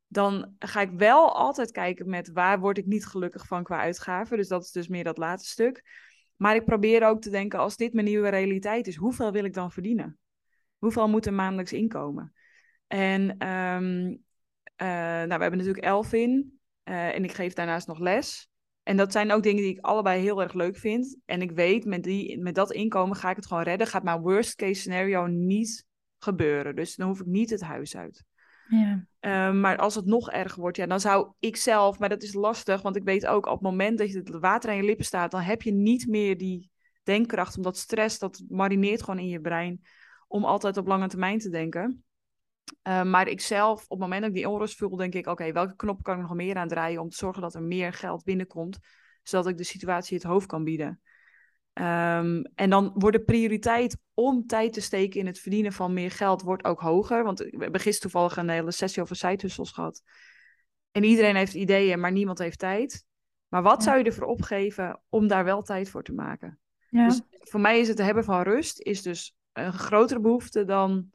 Dan 0.08 0.56
ga 0.60 0.82
ik 0.82 0.92
wel 0.92 1.36
altijd 1.36 1.72
kijken 1.72 2.10
met 2.10 2.32
waar 2.32 2.60
word 2.60 2.78
ik 2.78 2.86
niet 2.86 3.06
gelukkig 3.06 3.48
van 3.48 3.64
qua 3.64 3.80
uitgaven. 3.80 4.38
Dus 4.38 4.48
dat 4.48 4.64
is 4.64 4.72
dus 4.72 4.88
meer 4.88 5.04
dat 5.04 5.18
laatste 5.18 5.50
stuk. 5.50 5.84
Maar 6.36 6.56
ik 6.56 6.66
probeer 6.66 7.08
ook 7.08 7.22
te 7.22 7.30
denken, 7.30 7.60
als 7.60 7.76
dit 7.76 7.94
mijn 7.94 8.06
nieuwe 8.06 8.30
realiteit 8.30 8.88
is, 8.88 8.96
hoeveel 8.96 9.32
wil 9.32 9.44
ik 9.44 9.54
dan 9.54 9.72
verdienen? 9.72 10.20
Hoeveel 10.78 11.10
moet 11.10 11.26
er 11.26 11.34
maandelijks 11.34 11.74
inkomen? 11.74 12.34
En 12.88 13.36
uh, 13.44 14.18
nou, 14.86 15.28
we 15.28 15.42
hebben 15.42 15.58
natuurlijk 15.58 15.86
Elvin 15.86 16.60
uh, 16.84 17.16
en 17.16 17.24
ik 17.24 17.32
geef 17.32 17.54
daarnaast 17.54 17.88
nog 17.88 18.00
les. 18.00 18.50
En 18.84 18.98
dat 18.98 19.12
zijn 19.12 19.32
ook 19.32 19.44
dingen 19.44 19.64
die 19.64 19.76
ik 19.76 19.86
allebei 19.86 20.22
heel 20.22 20.42
erg 20.42 20.54
leuk 20.54 20.78
vind. 20.78 21.18
En 21.26 21.42
ik 21.42 21.52
weet, 21.52 21.86
met, 21.86 22.04
die, 22.04 22.40
met 22.40 22.56
dat 22.56 22.72
inkomen 22.72 23.16
ga 23.16 23.30
ik 23.30 23.36
het 23.36 23.48
gewoon 23.48 23.64
redden. 23.64 23.88
Gaat 23.88 24.04
mijn 24.04 24.22
worst 24.22 24.56
case 24.56 24.80
scenario 24.80 25.26
niet 25.26 25.86
gebeuren. 26.18 26.76
Dus 26.76 26.96
dan 26.96 27.08
hoef 27.08 27.20
ik 27.20 27.26
niet 27.26 27.50
het 27.50 27.62
huis 27.62 27.98
uit. 27.98 28.24
Ja. 28.70 29.06
Uh, 29.22 29.60
maar 29.62 29.78
als 29.78 29.96
het 29.96 30.06
nog 30.06 30.32
erger 30.32 30.62
wordt, 30.62 30.78
ja, 30.78 30.86
dan 30.86 31.00
zou 31.00 31.32
ik 31.40 31.56
zelf, 31.56 32.00
maar 32.00 32.10
dat 32.10 32.24
is 32.24 32.34
lastig, 32.34 32.82
want 32.82 32.96
ik 32.96 33.04
weet 33.04 33.26
ook 33.26 33.46
op 33.46 33.54
het 33.54 33.62
moment 33.62 33.98
dat 33.98 34.12
je 34.12 34.18
het 34.18 34.30
water 34.30 34.70
aan 34.70 34.76
je 34.76 34.84
lippen 34.84 35.06
staat, 35.06 35.32
dan 35.32 35.42
heb 35.42 35.62
je 35.62 35.72
niet 35.72 36.08
meer 36.08 36.38
die 36.38 36.70
denkkracht, 37.04 37.58
omdat 37.58 37.78
stress, 37.78 38.20
dat 38.20 38.44
marineert 38.50 39.04
gewoon 39.04 39.20
in 39.20 39.28
je 39.28 39.42
brein, 39.42 39.82
om 40.28 40.46
altijd 40.46 40.78
op 40.78 40.88
lange 40.88 41.08
termijn 41.08 41.40
te 41.40 41.50
denken. 41.50 42.04
Uh, 42.84 43.04
maar 43.04 43.28
ik 43.28 43.42
zelf, 43.42 43.84
op 43.84 43.90
het 43.90 44.00
moment 44.00 44.22
dat 44.22 44.30
ik 44.30 44.36
die 44.36 44.50
onrust 44.50 44.78
voel, 44.78 44.96
denk 44.96 45.14
ik: 45.14 45.28
oké, 45.28 45.52
welke 45.52 45.76
knop 45.76 46.04
kan 46.04 46.16
ik 46.16 46.22
nog 46.22 46.34
meer 46.34 46.56
aan 46.56 46.68
draaien 46.68 47.02
om 47.02 47.10
te 47.10 47.18
zorgen 47.18 47.42
dat 47.42 47.56
er 47.56 47.64
meer 47.64 47.94
geld 47.94 48.24
binnenkomt, 48.24 48.80
zodat 49.24 49.48
ik 49.48 49.58
de 49.58 49.64
situatie 49.64 50.18
het 50.18 50.26
hoofd 50.26 50.48
kan 50.48 50.64
bieden. 50.64 51.02
Um, 51.74 52.44
en 52.56 52.70
dan 52.70 52.92
wordt 52.96 53.18
de 53.18 53.24
prioriteit 53.24 53.98
om 54.14 54.46
tijd 54.46 54.74
te 54.74 54.82
steken 54.82 55.20
in 55.20 55.26
het 55.26 55.40
verdienen 55.40 55.74
van 55.74 55.94
meer 55.94 56.12
geld 56.12 56.42
wordt 56.42 56.64
ook 56.64 56.80
hoger. 56.80 57.24
Want 57.24 57.40
we 57.40 57.58
hebben 57.58 57.82
gisteren 57.82 58.12
toevallig 58.12 58.38
een 58.38 58.50
hele 58.50 58.72
sessie 58.72 59.02
over 59.02 59.16
sidehustles 59.16 59.72
gehad. 59.72 60.02
En 60.92 61.04
iedereen 61.04 61.36
heeft 61.36 61.54
ideeën, 61.54 62.00
maar 62.00 62.12
niemand 62.12 62.40
heeft 62.40 62.60
tijd. 62.60 63.06
Maar 63.48 63.62
wat 63.62 63.78
ja. 63.78 63.84
zou 63.84 63.98
je 63.98 64.04
ervoor 64.04 64.28
opgeven 64.28 65.02
om 65.10 65.28
daar 65.28 65.44
wel 65.44 65.62
tijd 65.62 65.90
voor 65.90 66.04
te 66.04 66.14
maken? 66.14 66.60
Ja. 66.90 67.08
Dus 67.08 67.22
voor 67.32 67.60
mij 67.60 67.80
is 67.80 67.88
het 67.88 67.98
hebben 67.98 68.24
van 68.24 68.42
rust 68.42 68.82
is 68.82 69.02
dus 69.02 69.36
een 69.54 69.74
grotere 69.74 70.20
behoefte 70.20 70.66
dan 70.66 71.10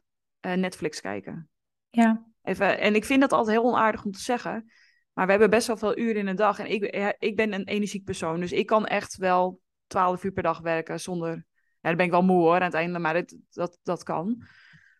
Netflix 0.53 1.01
kijken. 1.01 1.49
Ja. 1.91 2.27
Even, 2.43 2.79
en 2.79 2.95
ik 2.95 3.05
vind 3.05 3.21
dat 3.21 3.33
altijd 3.33 3.57
heel 3.57 3.67
onaardig 3.67 4.05
om 4.05 4.13
te 4.13 4.21
zeggen. 4.21 4.73
Maar 5.13 5.25
we 5.25 5.31
hebben 5.31 5.51
best 5.51 5.67
wel 5.67 5.77
veel 5.77 5.99
uren 5.99 6.17
in 6.17 6.27
een 6.27 6.37
dag. 6.37 6.59
En 6.59 6.71
ik, 6.71 6.95
ja, 6.95 7.15
ik 7.19 7.37
ben 7.37 7.53
een 7.53 7.65
energiek 7.65 8.05
persoon. 8.05 8.41
Dus 8.41 8.53
ik 8.53 8.67
kan 8.67 8.87
echt 8.87 9.17
wel 9.17 9.61
12 9.87 10.25
uur 10.25 10.33
per 10.33 10.43
dag 10.43 10.61
werken 10.61 11.01
zonder. 11.01 11.47
Ja, 11.81 11.89
dan 11.89 11.97
ben 11.97 12.07
ik 12.07 12.13
wel 12.13 12.23
moe 12.23 12.41
hoor 12.41 12.55
aan 12.55 12.63
het 12.63 12.75
einde, 12.75 12.99
maar 12.99 13.15
het, 13.15 13.37
dat, 13.51 13.79
dat 13.83 14.03
kan. 14.03 14.47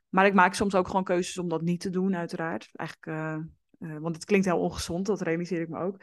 Maar 0.09 0.27
ik 0.27 0.35
maak 0.35 0.55
soms 0.55 0.75
ook 0.75 0.87
gewoon 0.87 1.05
keuzes 1.05 1.39
om 1.39 1.49
dat 1.49 1.63
niet 1.63 1.81
te 1.81 1.91
doen, 1.91 2.17
uiteraard. 2.17 2.69
Eigenlijk, 2.73 3.09
uh, 3.09 3.37
uh, 3.91 3.99
want 3.99 4.15
het 4.15 4.25
klinkt 4.25 4.47
heel 4.47 4.61
ongezond, 4.61 5.07
dat 5.07 5.21
realiseer 5.21 5.61
ik 5.61 5.69
me 5.69 5.79
ook. 5.79 6.03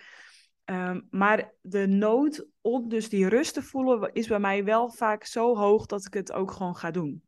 Um, 0.65 1.07
maar 1.10 1.53
de 1.62 1.88
nood 1.88 2.48
om 2.62 2.89
dus 2.89 3.10
die 3.10 3.29
rust 3.29 3.53
te 3.53 3.62
voelen 3.62 4.13
is 4.13 4.27
bij 4.27 4.39
mij 4.39 4.63
wel 4.63 4.89
vaak 4.89 5.25
zo 5.25 5.55
hoog 5.55 5.86
dat 5.86 6.05
ik 6.05 6.13
het 6.13 6.31
ook 6.31 6.51
gewoon 6.51 6.75
ga 6.75 6.91
doen. 6.91 7.24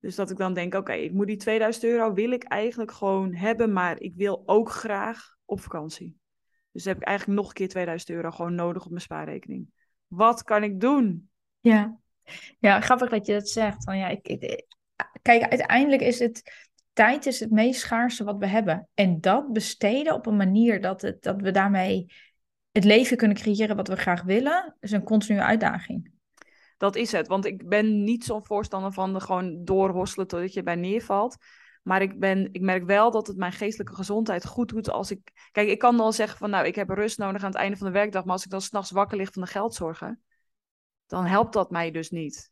Dus 0.00 0.14
dat 0.14 0.30
ik 0.30 0.36
dan 0.36 0.54
denk, 0.54 0.74
oké, 0.74 0.92
ik 0.92 1.12
moet 1.12 1.26
die 1.26 1.36
2000 1.36 1.84
euro 1.84 2.12
wil 2.12 2.30
ik 2.30 2.44
eigenlijk 2.44 2.92
gewoon 2.92 3.34
hebben, 3.34 3.72
maar 3.72 4.00
ik 4.00 4.12
wil 4.16 4.42
ook 4.46 4.70
graag 4.70 5.36
op 5.44 5.60
vakantie. 5.60 6.16
Dus 6.72 6.84
heb 6.84 6.96
ik 6.96 7.02
eigenlijk 7.02 7.38
nog 7.38 7.48
een 7.48 7.54
keer 7.54 7.68
2000 7.68 8.10
euro 8.10 8.30
gewoon 8.30 8.54
nodig 8.54 8.84
op 8.84 8.90
mijn 8.90 9.02
spaarrekening. 9.02 9.70
Wat 10.06 10.42
kan 10.42 10.62
ik 10.62 10.80
doen? 10.80 11.30
Ja, 11.60 11.98
ja 12.58 12.80
grappig 12.80 13.08
dat 13.08 13.26
je 13.26 13.32
dat 13.32 13.48
zegt. 13.48 13.84
Van, 13.84 13.98
ja, 13.98 14.08
ik, 14.08 14.64
kijk, 15.22 15.42
uiteindelijk 15.42 16.02
is 16.02 16.18
het 16.18 16.66
tijd 16.92 17.26
is 17.26 17.40
het 17.40 17.50
meest 17.50 17.80
schaarse 17.80 18.24
wat 18.24 18.38
we 18.38 18.46
hebben. 18.46 18.88
En 18.94 19.20
dat 19.20 19.52
besteden 19.52 20.14
op 20.14 20.26
een 20.26 20.36
manier 20.36 20.80
dat, 20.80 21.02
het, 21.02 21.22
dat 21.22 21.40
we 21.40 21.50
daarmee 21.50 22.06
het 22.72 22.84
leven 22.84 23.16
kunnen 23.16 23.36
creëren 23.36 23.76
wat 23.76 23.88
we 23.88 23.96
graag 23.96 24.22
willen, 24.22 24.76
is 24.80 24.90
een 24.90 25.02
continue 25.02 25.42
uitdaging. 25.42 26.10
Dat 26.78 26.96
is 26.96 27.12
het, 27.12 27.28
want 27.28 27.44
ik 27.44 27.68
ben 27.68 28.04
niet 28.04 28.24
zo'n 28.24 28.46
voorstander 28.46 28.92
van 28.92 29.12
de 29.12 29.20
gewoon 29.20 29.64
doorhosselen 29.64 30.26
totdat 30.26 30.52
je 30.52 30.62
bij 30.62 30.74
neervalt. 30.74 31.36
Maar 31.82 32.02
ik, 32.02 32.20
ben, 32.20 32.48
ik 32.52 32.60
merk 32.60 32.84
wel 32.84 33.10
dat 33.10 33.26
het 33.26 33.36
mijn 33.36 33.52
geestelijke 33.52 33.94
gezondheid 33.94 34.46
goed 34.46 34.68
doet 34.68 34.90
als 34.90 35.10
ik... 35.10 35.48
Kijk, 35.52 35.68
ik 35.68 35.78
kan 35.78 35.96
wel 35.96 36.12
zeggen 36.12 36.38
van 36.38 36.50
nou, 36.50 36.66
ik 36.66 36.74
heb 36.74 36.88
rust 36.88 37.18
nodig 37.18 37.42
aan 37.42 37.50
het 37.50 37.58
einde 37.58 37.76
van 37.76 37.86
de 37.86 37.92
werkdag. 37.92 38.24
Maar 38.24 38.32
als 38.32 38.44
ik 38.44 38.50
dan 38.50 38.60
s'nachts 38.60 38.90
wakker 38.90 39.16
lig 39.16 39.32
van 39.32 39.42
de 39.42 39.48
geldzorgen, 39.48 40.22
dan 41.06 41.24
helpt 41.24 41.52
dat 41.52 41.70
mij 41.70 41.90
dus 41.90 42.10
niet. 42.10 42.50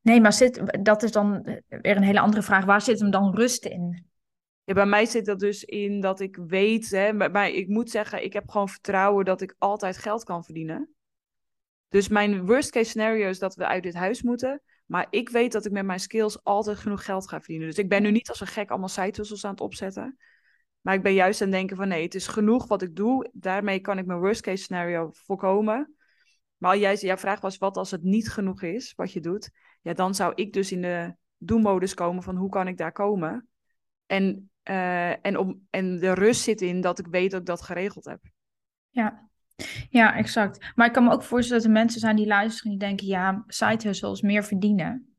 Nee, 0.00 0.20
maar 0.20 0.32
zit, 0.32 0.84
dat 0.84 1.02
is 1.02 1.12
dan 1.12 1.42
weer 1.68 1.96
een 1.96 2.02
hele 2.02 2.20
andere 2.20 2.42
vraag. 2.42 2.64
Waar 2.64 2.80
zit 2.80 3.00
hem 3.00 3.10
dan 3.10 3.34
rust 3.34 3.64
in? 3.64 4.06
Ja, 4.64 4.74
bij 4.74 4.86
mij 4.86 5.06
zit 5.06 5.26
dat 5.26 5.38
dus 5.38 5.64
in 5.64 6.00
dat 6.00 6.20
ik 6.20 6.36
weet, 6.36 6.90
hè, 6.90 7.12
maar 7.12 7.48
ik 7.48 7.68
moet 7.68 7.90
zeggen, 7.90 8.24
ik 8.24 8.32
heb 8.32 8.48
gewoon 8.48 8.68
vertrouwen 8.68 9.24
dat 9.24 9.40
ik 9.40 9.54
altijd 9.58 9.96
geld 9.96 10.24
kan 10.24 10.44
verdienen. 10.44 10.95
Dus 11.96 12.08
mijn 12.08 12.46
worst 12.46 12.70
case 12.70 12.88
scenario 12.88 13.28
is 13.28 13.38
dat 13.38 13.54
we 13.54 13.66
uit 13.66 13.82
dit 13.82 13.94
huis 13.94 14.22
moeten. 14.22 14.62
Maar 14.86 15.06
ik 15.10 15.28
weet 15.28 15.52
dat 15.52 15.64
ik 15.64 15.72
met 15.72 15.84
mijn 15.84 16.00
skills 16.00 16.44
altijd 16.44 16.78
genoeg 16.78 17.04
geld 17.04 17.28
ga 17.28 17.38
verdienen. 17.38 17.66
Dus 17.66 17.78
ik 17.78 17.88
ben 17.88 18.02
nu 18.02 18.10
niet 18.10 18.28
als 18.28 18.40
een 18.40 18.46
gek 18.46 18.70
allemaal 18.70 18.88
side 18.88 19.38
aan 19.42 19.50
het 19.50 19.60
opzetten. 19.60 20.16
Maar 20.80 20.94
ik 20.94 21.02
ben 21.02 21.14
juist 21.14 21.40
aan 21.40 21.46
het 21.46 21.56
denken 21.56 21.76
van 21.76 21.88
nee, 21.88 22.02
het 22.02 22.14
is 22.14 22.26
genoeg 22.26 22.66
wat 22.66 22.82
ik 22.82 22.96
doe. 22.96 23.30
Daarmee 23.32 23.80
kan 23.80 23.98
ik 23.98 24.06
mijn 24.06 24.18
worst 24.18 24.40
case 24.40 24.62
scenario 24.62 25.10
voorkomen. 25.12 25.94
Maar 26.56 26.78
jij, 26.78 26.94
jouw 26.94 27.16
vraag 27.16 27.40
was 27.40 27.58
wat 27.58 27.76
als 27.76 27.90
het 27.90 28.02
niet 28.02 28.28
genoeg 28.28 28.62
is 28.62 28.92
wat 28.96 29.12
je 29.12 29.20
doet. 29.20 29.50
Ja, 29.82 29.92
dan 29.92 30.14
zou 30.14 30.32
ik 30.34 30.52
dus 30.52 30.72
in 30.72 30.82
de 30.82 31.14
do-modus 31.36 31.94
komen 31.94 32.22
van 32.22 32.36
hoe 32.36 32.50
kan 32.50 32.68
ik 32.68 32.76
daar 32.76 32.92
komen. 32.92 33.48
En, 34.06 34.50
uh, 34.64 35.26
en, 35.26 35.38
om, 35.38 35.66
en 35.70 35.98
de 35.98 36.12
rust 36.12 36.42
zit 36.42 36.60
in 36.60 36.80
dat 36.80 36.98
ik 36.98 37.06
weet 37.06 37.30
dat 37.30 37.40
ik 37.40 37.46
dat 37.46 37.62
geregeld 37.62 38.04
heb. 38.04 38.20
Ja, 38.90 39.28
ja, 39.90 40.16
exact. 40.16 40.72
Maar 40.74 40.86
ik 40.86 40.92
kan 40.92 41.04
me 41.04 41.12
ook 41.12 41.22
voorstellen 41.22 41.62
dat 41.62 41.72
er 41.72 41.78
mensen 41.78 42.00
zijn 42.00 42.16
die 42.16 42.26
luisteren 42.26 42.70
die 42.70 42.80
denken, 42.80 43.06
ja, 43.06 43.44
side 43.46 43.88
hustles, 43.88 44.20
meer 44.20 44.44
verdienen. 44.44 45.10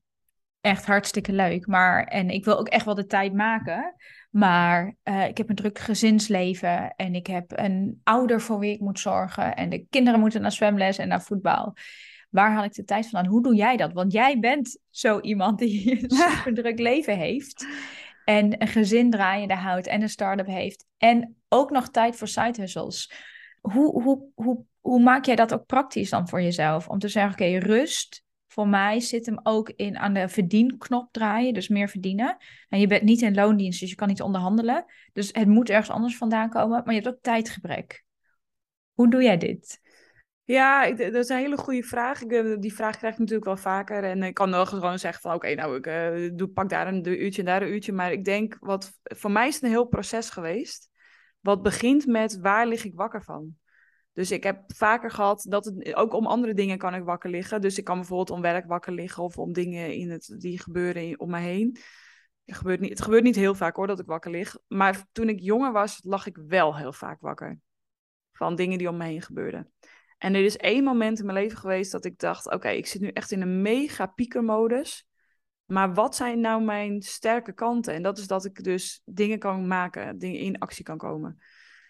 Echt 0.61 0.85
hartstikke 0.85 1.33
leuk. 1.33 1.67
Maar, 1.67 2.03
en 2.03 2.29
ik 2.29 2.45
wil 2.45 2.59
ook 2.59 2.67
echt 2.67 2.85
wel 2.85 2.95
de 2.95 3.05
tijd 3.05 3.33
maken. 3.33 3.95
Maar 4.29 4.95
uh, 5.03 5.27
ik 5.27 5.37
heb 5.37 5.49
een 5.49 5.55
druk 5.55 5.79
gezinsleven 5.79 6.93
en 6.95 7.15
ik 7.15 7.27
heb 7.27 7.51
een 7.55 8.01
ouder 8.03 8.41
voor 8.41 8.59
wie 8.59 8.73
ik 8.73 8.79
moet 8.79 8.99
zorgen. 8.99 9.55
En 9.55 9.69
de 9.69 9.85
kinderen 9.89 10.19
moeten 10.19 10.41
naar 10.41 10.51
zwemles 10.51 10.97
en 10.97 11.07
naar 11.07 11.21
voetbal. 11.21 11.73
Waar 12.29 12.51
haal 12.51 12.63
ik 12.63 12.73
de 12.73 12.83
tijd 12.83 13.09
vandaan? 13.09 13.31
Hoe 13.31 13.43
doe 13.43 13.55
jij 13.55 13.77
dat? 13.77 13.93
Want 13.93 14.11
jij 14.11 14.39
bent 14.39 14.79
zo 14.89 15.19
iemand 15.19 15.59
die 15.59 15.91
een 16.03 16.09
super 16.09 16.53
druk 16.53 16.79
leven 16.79 17.17
heeft. 17.17 17.67
En 18.25 18.61
een 18.61 18.67
gezin 18.67 19.09
draaiende 19.09 19.55
houdt 19.55 19.87
en 19.87 20.01
een 20.01 20.09
start-up 20.09 20.47
heeft. 20.47 20.85
En 20.97 21.35
ook 21.49 21.69
nog 21.69 21.89
tijd 21.89 22.15
voor 22.15 22.27
side 22.27 22.61
hustles 22.61 23.11
hoe, 23.71 24.01
hoe, 24.01 24.31
hoe, 24.35 24.65
hoe 24.79 24.99
maak 24.99 25.25
jij 25.25 25.35
dat 25.35 25.53
ook 25.53 25.65
praktisch 25.65 26.09
dan 26.09 26.27
voor 26.27 26.41
jezelf? 26.41 26.87
Om 26.87 26.99
te 26.99 27.07
zeggen, 27.07 27.31
oké, 27.31 27.57
rust 27.57 28.25
voor 28.47 28.67
mij 28.67 28.99
zit 28.99 29.25
hem 29.25 29.39
ook 29.43 29.69
in 29.69 29.97
aan 29.97 30.13
de 30.13 30.29
verdienknop 30.29 31.07
draaien, 31.11 31.53
dus 31.53 31.67
meer 31.67 31.89
verdienen. 31.89 32.37
En 32.69 32.79
je 32.79 32.87
bent 32.87 33.03
niet 33.03 33.21
in 33.21 33.35
loondienst, 33.35 33.79
dus 33.79 33.89
je 33.89 33.95
kan 33.95 34.07
niet 34.07 34.21
onderhandelen. 34.21 34.85
Dus 35.13 35.29
het 35.31 35.47
moet 35.47 35.69
ergens 35.69 35.89
anders 35.89 36.17
vandaan 36.17 36.49
komen, 36.49 36.81
maar 36.85 36.93
je 36.93 37.01
hebt 37.01 37.15
ook 37.15 37.21
tijdgebrek. 37.21 38.05
Hoe 38.93 39.09
doe 39.09 39.23
jij 39.23 39.37
dit? 39.37 39.79
Ja, 40.43 40.91
dat 40.91 41.15
is 41.15 41.29
een 41.29 41.37
hele 41.37 41.57
goede 41.57 41.83
vraag. 41.83 42.21
Ik, 42.21 42.61
die 42.61 42.73
vraag 42.73 42.97
krijg 42.97 43.13
ik 43.13 43.19
natuurlijk 43.19 43.47
wel 43.47 43.57
vaker. 43.57 44.03
En 44.03 44.23
ik 44.23 44.33
kan 44.33 44.51
wel 44.51 44.65
gewoon 44.65 44.99
zeggen 44.99 45.21
van 45.21 45.33
oké, 45.33 45.53
nou 45.53 45.77
ik 45.77 45.87
uh, 45.87 46.31
doe, 46.33 46.47
pak 46.47 46.69
daar 46.69 46.87
een 46.87 47.07
uurtje 47.07 47.41
en 47.41 47.47
daar 47.47 47.61
een 47.61 47.71
uurtje. 47.71 47.93
Maar 47.93 48.11
ik 48.11 48.25
denk, 48.25 48.57
wat 48.59 48.99
voor 49.03 49.31
mij 49.31 49.47
is 49.47 49.53
het 49.53 49.63
een 49.63 49.69
heel 49.69 49.85
proces 49.85 50.29
geweest. 50.29 50.89
Wat 51.47 51.61
begint 51.61 52.05
met 52.05 52.39
waar 52.39 52.67
lig 52.67 52.85
ik 52.85 52.95
wakker 52.95 53.23
van? 53.23 53.55
Dus 54.13 54.31
ik 54.31 54.43
heb 54.43 54.63
vaker 54.67 55.11
gehad 55.11 55.45
dat 55.49 55.65
het 55.65 55.95
ook 55.95 56.13
om 56.13 56.27
andere 56.27 56.53
dingen 56.53 56.77
kan 56.77 56.95
ik 56.95 57.03
wakker 57.03 57.29
liggen. 57.29 57.61
Dus 57.61 57.77
ik 57.77 57.83
kan 57.83 57.97
bijvoorbeeld 57.97 58.29
om 58.29 58.41
werk 58.41 58.67
wakker 58.67 58.93
liggen 58.93 59.23
of 59.23 59.37
om 59.37 59.53
dingen 59.53 59.93
in 59.93 60.09
het, 60.11 60.35
die 60.37 60.59
gebeuren 60.59 61.19
om 61.19 61.29
me 61.29 61.39
heen. 61.39 61.77
Het 62.45 62.55
gebeurt, 62.55 62.79
niet, 62.79 62.89
het 62.89 63.01
gebeurt 63.01 63.23
niet 63.23 63.35
heel 63.35 63.55
vaak 63.55 63.75
hoor 63.75 63.87
dat 63.87 63.99
ik 63.99 64.05
wakker 64.05 64.31
lig. 64.31 64.57
Maar 64.67 65.05
toen 65.11 65.29
ik 65.29 65.39
jonger 65.39 65.71
was, 65.71 65.99
lag 66.03 66.25
ik 66.25 66.37
wel 66.47 66.75
heel 66.75 66.93
vaak 66.93 67.21
wakker. 67.21 67.59
Van 68.31 68.55
dingen 68.55 68.77
die 68.77 68.89
om 68.89 68.97
me 68.97 69.05
heen 69.05 69.21
gebeurden. 69.21 69.71
En 70.17 70.33
er 70.33 70.43
is 70.43 70.57
één 70.57 70.83
moment 70.83 71.19
in 71.19 71.25
mijn 71.25 71.37
leven 71.37 71.57
geweest 71.57 71.91
dat 71.91 72.05
ik 72.05 72.19
dacht: 72.19 72.51
oké, 72.51 72.69
ik 72.69 72.87
zit 72.87 73.01
nu 73.01 73.07
echt 73.07 73.31
in 73.31 73.41
een 73.41 73.61
mega 73.61 74.05
piekermodus. 74.05 75.06
Maar 75.67 75.93
wat 75.93 76.15
zijn 76.15 76.39
nou 76.39 76.63
mijn 76.63 77.01
sterke 77.01 77.53
kanten? 77.53 77.93
En 77.93 78.01
dat 78.01 78.17
is 78.17 78.27
dat 78.27 78.45
ik 78.45 78.63
dus 78.63 79.01
dingen 79.05 79.39
kan 79.39 79.67
maken, 79.67 80.17
dingen 80.17 80.39
in 80.39 80.59
actie 80.59 80.83
kan 80.83 80.97
komen. 80.97 81.39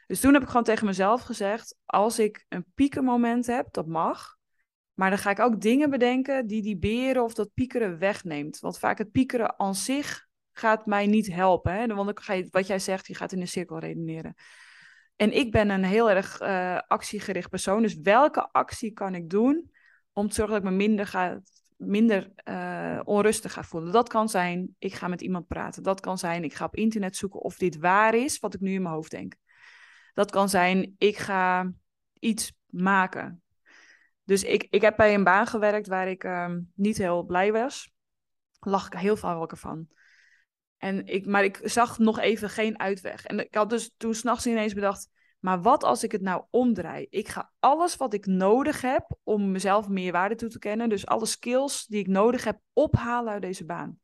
Dus 0.08 0.20
toen 0.20 0.34
heb 0.34 0.42
ik 0.42 0.48
gewoon 0.48 0.64
tegen 0.64 0.86
mezelf 0.86 1.22
gezegd: 1.22 1.76
als 1.86 2.20
ik 2.20 2.46
een 2.50 2.66
piekenmoment 2.76 3.46
heb, 3.46 3.68
dat 3.72 3.88
mag. 3.88 4.36
Maar 4.94 5.10
dan 5.10 5.20
ga 5.20 5.30
ik 5.30 5.40
ook 5.40 5.62
dingen 5.62 5.90
bedenken 5.90 6.48
die 6.48 6.62
die 6.62 6.78
beren 6.78 7.24
of 7.24 7.34
dat 7.34 7.54
piekeren 7.54 7.98
wegneemt. 7.98 8.60
Want 8.60 8.80
vaak 8.80 8.98
het 8.98 9.12
piekeren 9.12 9.60
aan 9.60 9.76
zich 9.76 10.28
gaat 10.52 10.86
mij 10.86 11.08
niet 11.08 11.28
helpen. 11.28 11.74
Hè? 11.74 11.88
Want 11.88 12.20
ga 12.20 12.34
je, 12.34 12.48
wat 12.52 12.68
jij 12.68 12.80
zegt, 12.80 13.08
je 13.08 13.16
gaat 13.16 13.32
in 13.32 13.42
een 13.42 13.48
cirkel 13.48 13.80
redeneren. 13.80 14.36
En 15.16 15.32
ik 15.32 15.52
ben 15.52 15.70
een 15.70 15.84
heel 15.84 16.10
erg 16.10 16.42
uh, 16.42 16.78
actiegericht 16.88 17.50
persoon. 17.50 17.82
Dus 17.82 17.96
welke 17.96 18.52
actie 18.52 18.94
kan 18.94 19.16
ik 19.16 19.30
doen 19.30 19.72
om 20.14 20.28
te 20.28 20.34
zorgen 20.34 20.54
dat 20.54 20.64
ik 20.64 20.70
me 20.70 20.76
minder 20.76 21.08
ga 21.08 21.42
minder 21.78 22.32
uh, 22.50 23.00
onrustig 23.04 23.54
ga 23.54 23.64
voelen. 23.64 23.92
Dat 23.92 24.10
kan 24.10 24.30
zijn, 24.30 24.76
ik 24.80 24.94
ga 24.94 25.08
met 25.08 25.22
iemand 25.22 25.48
praten. 25.48 25.84
Dat 25.84 26.00
kan 26.00 26.18
zijn, 26.18 26.44
ik 26.44 26.54
ga 26.54 26.66
op 26.66 26.76
internet 26.76 27.16
zoeken 27.16 27.40
of 27.40 27.58
dit 27.58 27.78
waar 27.78 28.16
is, 28.16 28.40
wat 28.40 28.54
ik 28.54 28.60
nu 28.60 28.74
in 28.74 28.82
mijn 28.82 28.94
hoofd 28.94 29.12
denk. 29.12 29.36
Dat 30.14 30.32
kan 30.32 30.50
zijn, 30.50 30.96
ik 30.98 31.18
ga 31.18 31.72
iets 32.20 32.54
maken. 32.66 33.42
Dus 34.24 34.44
ik, 34.44 34.68
ik 34.70 34.82
heb 34.82 34.98
bij 34.98 35.14
een 35.14 35.24
baan 35.24 35.48
gewerkt 35.48 35.88
waar 35.88 36.08
ik 36.08 36.24
uh, 36.24 36.54
niet 36.74 36.98
heel 36.98 37.24
blij 37.24 37.52
was. 37.52 37.92
Lag 38.60 38.86
ik 38.86 38.94
heel 38.94 39.18
veel 39.18 39.36
wakker 39.36 39.58
van. 39.58 39.88
En 40.78 41.06
ik, 41.06 41.26
maar 41.26 41.44
ik 41.44 41.60
zag 41.64 41.98
nog 41.98 42.20
even 42.20 42.50
geen 42.50 42.80
uitweg. 42.80 43.26
En 43.26 43.40
ik 43.40 43.56
had 43.56 43.70
dus 43.70 43.94
toen 43.98 44.14
s'nachts 44.14 44.48
ineens 44.48 44.74
bedacht, 44.74 45.10
maar 45.40 45.62
wat 45.62 45.84
als 45.84 46.04
ik 46.04 46.12
het 46.12 46.22
nou 46.22 46.44
omdraai? 46.50 47.08
Ik 47.10 47.28
ga 47.28 47.52
alles 47.60 47.96
wat 47.96 48.14
ik 48.14 48.26
nodig 48.26 48.82
heb 48.82 49.18
om 49.24 49.52
mezelf 49.52 49.88
meer 49.88 50.12
waarde 50.12 50.36
toe 50.36 50.50
te 50.50 50.60
kennen, 50.60 50.90
dus 50.90 51.06
alle 51.06 51.26
skills 51.26 51.86
die 51.86 52.00
ik 52.00 52.08
nodig 52.08 52.44
heb, 52.44 52.60
ophalen 52.74 53.34
uit 53.34 53.42
deze 53.42 53.66
baan. 53.66 54.00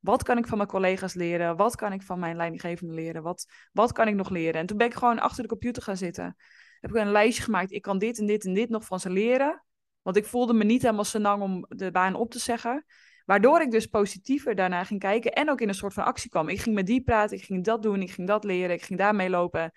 Wat 0.00 0.22
kan 0.22 0.38
ik 0.38 0.46
van 0.46 0.56
mijn 0.56 0.68
collega's 0.68 1.14
leren? 1.14 1.56
Wat 1.56 1.76
kan 1.76 1.92
ik 1.92 2.02
van 2.02 2.18
mijn 2.18 2.36
leidinggevende 2.36 2.94
leren? 2.94 3.22
Wat, 3.22 3.46
wat 3.72 3.92
kan 3.92 4.08
ik 4.08 4.14
nog 4.14 4.30
leren? 4.30 4.60
En 4.60 4.66
toen 4.66 4.76
ben 4.76 4.86
ik 4.86 4.94
gewoon 4.94 5.18
achter 5.18 5.42
de 5.42 5.48
computer 5.48 5.82
gaan 5.82 5.96
zitten. 5.96 6.36
Heb 6.80 6.90
ik 6.90 6.96
een 6.96 7.10
lijstje 7.10 7.42
gemaakt. 7.42 7.72
Ik 7.72 7.82
kan 7.82 7.98
dit 7.98 8.18
en 8.18 8.26
dit 8.26 8.44
en 8.44 8.54
dit 8.54 8.68
nog 8.68 8.84
van 8.84 9.00
ze 9.00 9.10
leren. 9.10 9.64
Want 10.02 10.16
ik 10.16 10.24
voelde 10.24 10.52
me 10.52 10.64
niet 10.64 10.82
helemaal 10.82 11.04
senang 11.04 11.42
om 11.42 11.64
de 11.68 11.90
baan 11.90 12.14
op 12.14 12.30
te 12.30 12.38
zeggen. 12.38 12.84
Waardoor 13.24 13.60
ik 13.60 13.70
dus 13.70 13.86
positiever 13.86 14.54
daarna 14.54 14.84
ging 14.84 15.00
kijken 15.00 15.32
en 15.32 15.50
ook 15.50 15.60
in 15.60 15.68
een 15.68 15.74
soort 15.74 15.94
van 15.94 16.04
actie 16.04 16.30
kwam. 16.30 16.48
Ik 16.48 16.60
ging 16.60 16.74
met 16.74 16.86
die 16.86 17.02
praten, 17.02 17.36
ik 17.36 17.44
ging 17.44 17.64
dat 17.64 17.82
doen, 17.82 18.02
ik 18.02 18.10
ging 18.10 18.26
dat 18.26 18.44
leren, 18.44 18.74
ik 18.74 18.82
ging 18.82 18.98
daarmee 18.98 19.30
lopen. 19.30 19.72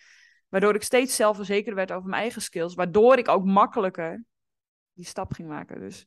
Waardoor 0.49 0.75
ik 0.75 0.83
steeds 0.83 1.15
zelfverzekerder 1.15 1.75
werd 1.75 1.91
over 1.91 2.09
mijn 2.09 2.21
eigen 2.21 2.41
skills. 2.41 2.73
Waardoor 2.73 3.17
ik 3.17 3.27
ook 3.27 3.45
makkelijker 3.45 4.23
die 4.93 5.05
stap 5.05 5.33
ging 5.33 5.47
maken. 5.47 5.79
Dus 5.79 6.05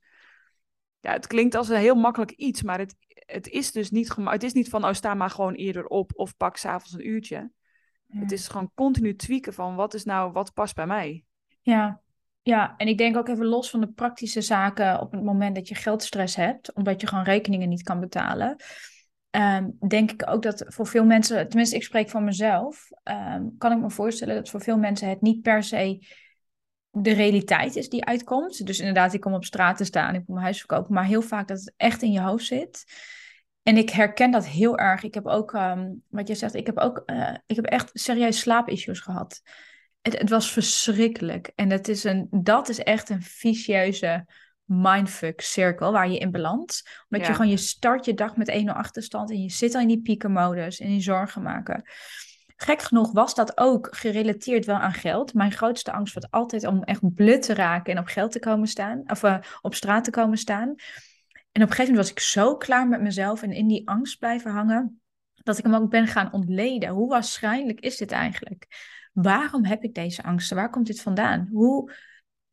ja, 1.00 1.12
het 1.12 1.26
klinkt 1.26 1.54
als 1.54 1.68
een 1.68 1.76
heel 1.76 1.94
makkelijk 1.94 2.30
iets, 2.30 2.62
maar 2.62 2.78
het, 2.78 2.96
het 3.08 3.48
is 3.48 3.72
dus 3.72 3.90
niet, 3.90 4.16
het 4.24 4.42
is 4.42 4.52
niet 4.52 4.68
van, 4.68 4.84
oh, 4.84 4.92
sta 4.92 5.14
maar 5.14 5.30
gewoon 5.30 5.54
eerder 5.54 5.86
op 5.86 6.10
of 6.14 6.36
pak 6.36 6.56
s'avonds 6.56 6.92
een 6.92 7.08
uurtje. 7.08 7.50
Het 8.08 8.32
is 8.32 8.48
gewoon 8.48 8.70
continu 8.74 9.16
tweaken 9.16 9.54
van 9.54 9.74
wat 9.74 9.94
is 9.94 10.04
nou, 10.04 10.32
wat 10.32 10.54
past 10.54 10.74
bij 10.74 10.86
mij. 10.86 11.24
Ja. 11.60 12.00
ja, 12.42 12.74
en 12.76 12.88
ik 12.88 12.98
denk 12.98 13.16
ook 13.16 13.28
even 13.28 13.46
los 13.46 13.70
van 13.70 13.80
de 13.80 13.92
praktische 13.92 14.40
zaken 14.40 15.00
op 15.00 15.12
het 15.12 15.22
moment 15.22 15.54
dat 15.54 15.68
je 15.68 15.74
geldstress 15.74 16.36
hebt, 16.36 16.72
omdat 16.72 17.00
je 17.00 17.06
gewoon 17.06 17.24
rekeningen 17.24 17.68
niet 17.68 17.82
kan 17.82 18.00
betalen. 18.00 18.56
Um, 19.30 19.76
denk 19.88 20.10
ik 20.10 20.30
ook 20.30 20.42
dat 20.42 20.64
voor 20.66 20.86
veel 20.86 21.04
mensen, 21.04 21.48
tenminste 21.48 21.76
ik 21.76 21.82
spreek 21.82 22.08
van 22.08 22.24
mezelf, 22.24 22.88
um, 23.04 23.54
kan 23.58 23.72
ik 23.72 23.78
me 23.78 23.90
voorstellen 23.90 24.34
dat 24.34 24.48
voor 24.48 24.60
veel 24.60 24.78
mensen 24.78 25.08
het 25.08 25.20
niet 25.20 25.42
per 25.42 25.62
se 25.62 26.06
de 26.90 27.12
realiteit 27.12 27.76
is 27.76 27.88
die 27.88 28.04
uitkomt. 28.04 28.66
Dus 28.66 28.78
inderdaad, 28.78 29.14
ik 29.14 29.20
kom 29.20 29.34
op 29.34 29.44
straat 29.44 29.76
te 29.76 29.84
staan, 29.84 30.14
ik 30.14 30.18
moet 30.18 30.28
mijn 30.28 30.42
huis 30.42 30.58
verkopen, 30.58 30.94
maar 30.94 31.04
heel 31.04 31.22
vaak 31.22 31.48
dat 31.48 31.58
het 31.58 31.74
echt 31.76 32.02
in 32.02 32.12
je 32.12 32.20
hoofd 32.20 32.44
zit. 32.44 32.84
En 33.62 33.76
ik 33.76 33.90
herken 33.90 34.30
dat 34.30 34.46
heel 34.46 34.78
erg. 34.78 35.02
Ik 35.02 35.14
heb 35.14 35.26
ook, 35.26 35.52
um, 35.52 36.02
wat 36.08 36.28
je 36.28 36.34
zegt, 36.34 36.54
ik 36.54 36.66
heb 36.66 36.78
ook, 36.78 37.02
uh, 37.06 37.34
ik 37.46 37.56
heb 37.56 37.64
echt 37.64 37.90
serieus 37.92 38.38
slaapissues 38.38 39.00
gehad. 39.00 39.42
Het, 40.00 40.18
het, 40.18 40.30
was 40.30 40.52
verschrikkelijk. 40.52 41.52
En 41.54 41.70
het 41.70 41.88
is 41.88 42.04
een, 42.04 42.28
dat 42.30 42.68
is 42.68 42.78
echt 42.78 43.08
een 43.08 43.22
vicieuze 43.22 44.26
mindfuck 44.68 45.40
cirkel 45.40 45.92
waar 45.92 46.10
je 46.10 46.18
in 46.18 46.30
belandt. 46.30 47.02
Omdat 47.08 47.26
je 47.26 47.34
gewoon, 47.34 47.50
je 47.50 47.56
start 47.56 48.04
je 48.04 48.14
dag 48.14 48.36
met 48.36 48.50
1-0 48.50 48.64
achterstand 48.64 49.30
en 49.30 49.42
je 49.42 49.50
zit 49.50 49.74
al 49.74 49.80
in 49.80 49.88
die 49.88 50.02
piekenmodus 50.02 50.80
en 50.80 50.88
in 50.88 51.02
zorgen 51.02 51.42
maken. 51.42 51.82
gek 52.56 52.82
genoeg 52.82 53.12
was 53.12 53.34
dat 53.34 53.58
ook 53.58 53.88
gerelateerd 53.90 54.64
wel 54.64 54.76
aan 54.76 54.92
geld. 54.92 55.34
Mijn 55.34 55.52
grootste 55.52 55.92
angst 55.92 56.14
was 56.14 56.30
altijd 56.30 56.66
om 56.66 56.82
echt 56.82 57.14
blut 57.14 57.42
te 57.42 57.54
raken 57.54 57.92
en 57.92 57.98
op 57.98 58.06
geld 58.06 58.32
te 58.32 58.38
komen 58.38 58.68
staan, 58.68 59.02
of 59.06 59.22
uh, 59.22 59.38
op 59.60 59.74
straat 59.74 60.04
te 60.04 60.10
komen 60.10 60.38
staan. 60.38 60.74
En 61.52 61.62
op 61.62 61.68
een 61.70 61.76
gegeven 61.76 61.94
moment 61.94 61.96
was 61.96 62.10
ik 62.10 62.20
zo 62.20 62.56
klaar 62.56 62.88
met 62.88 63.00
mezelf 63.00 63.42
en 63.42 63.52
in 63.52 63.68
die 63.68 63.88
angst 63.88 64.18
blijven 64.18 64.50
hangen, 64.50 65.00
dat 65.34 65.58
ik 65.58 65.64
hem 65.64 65.74
ook 65.74 65.90
ben 65.90 66.06
gaan 66.06 66.32
ontleden. 66.32 66.88
Hoe 66.88 67.08
waarschijnlijk 67.08 67.80
is 67.80 67.96
dit 67.96 68.12
eigenlijk? 68.12 68.66
Waarom 69.12 69.64
heb 69.64 69.82
ik 69.82 69.94
deze 69.94 70.22
angsten? 70.22 70.56
Waar 70.56 70.70
komt 70.70 70.86
dit 70.86 71.00
vandaan? 71.00 71.48
Hoe 71.52 71.92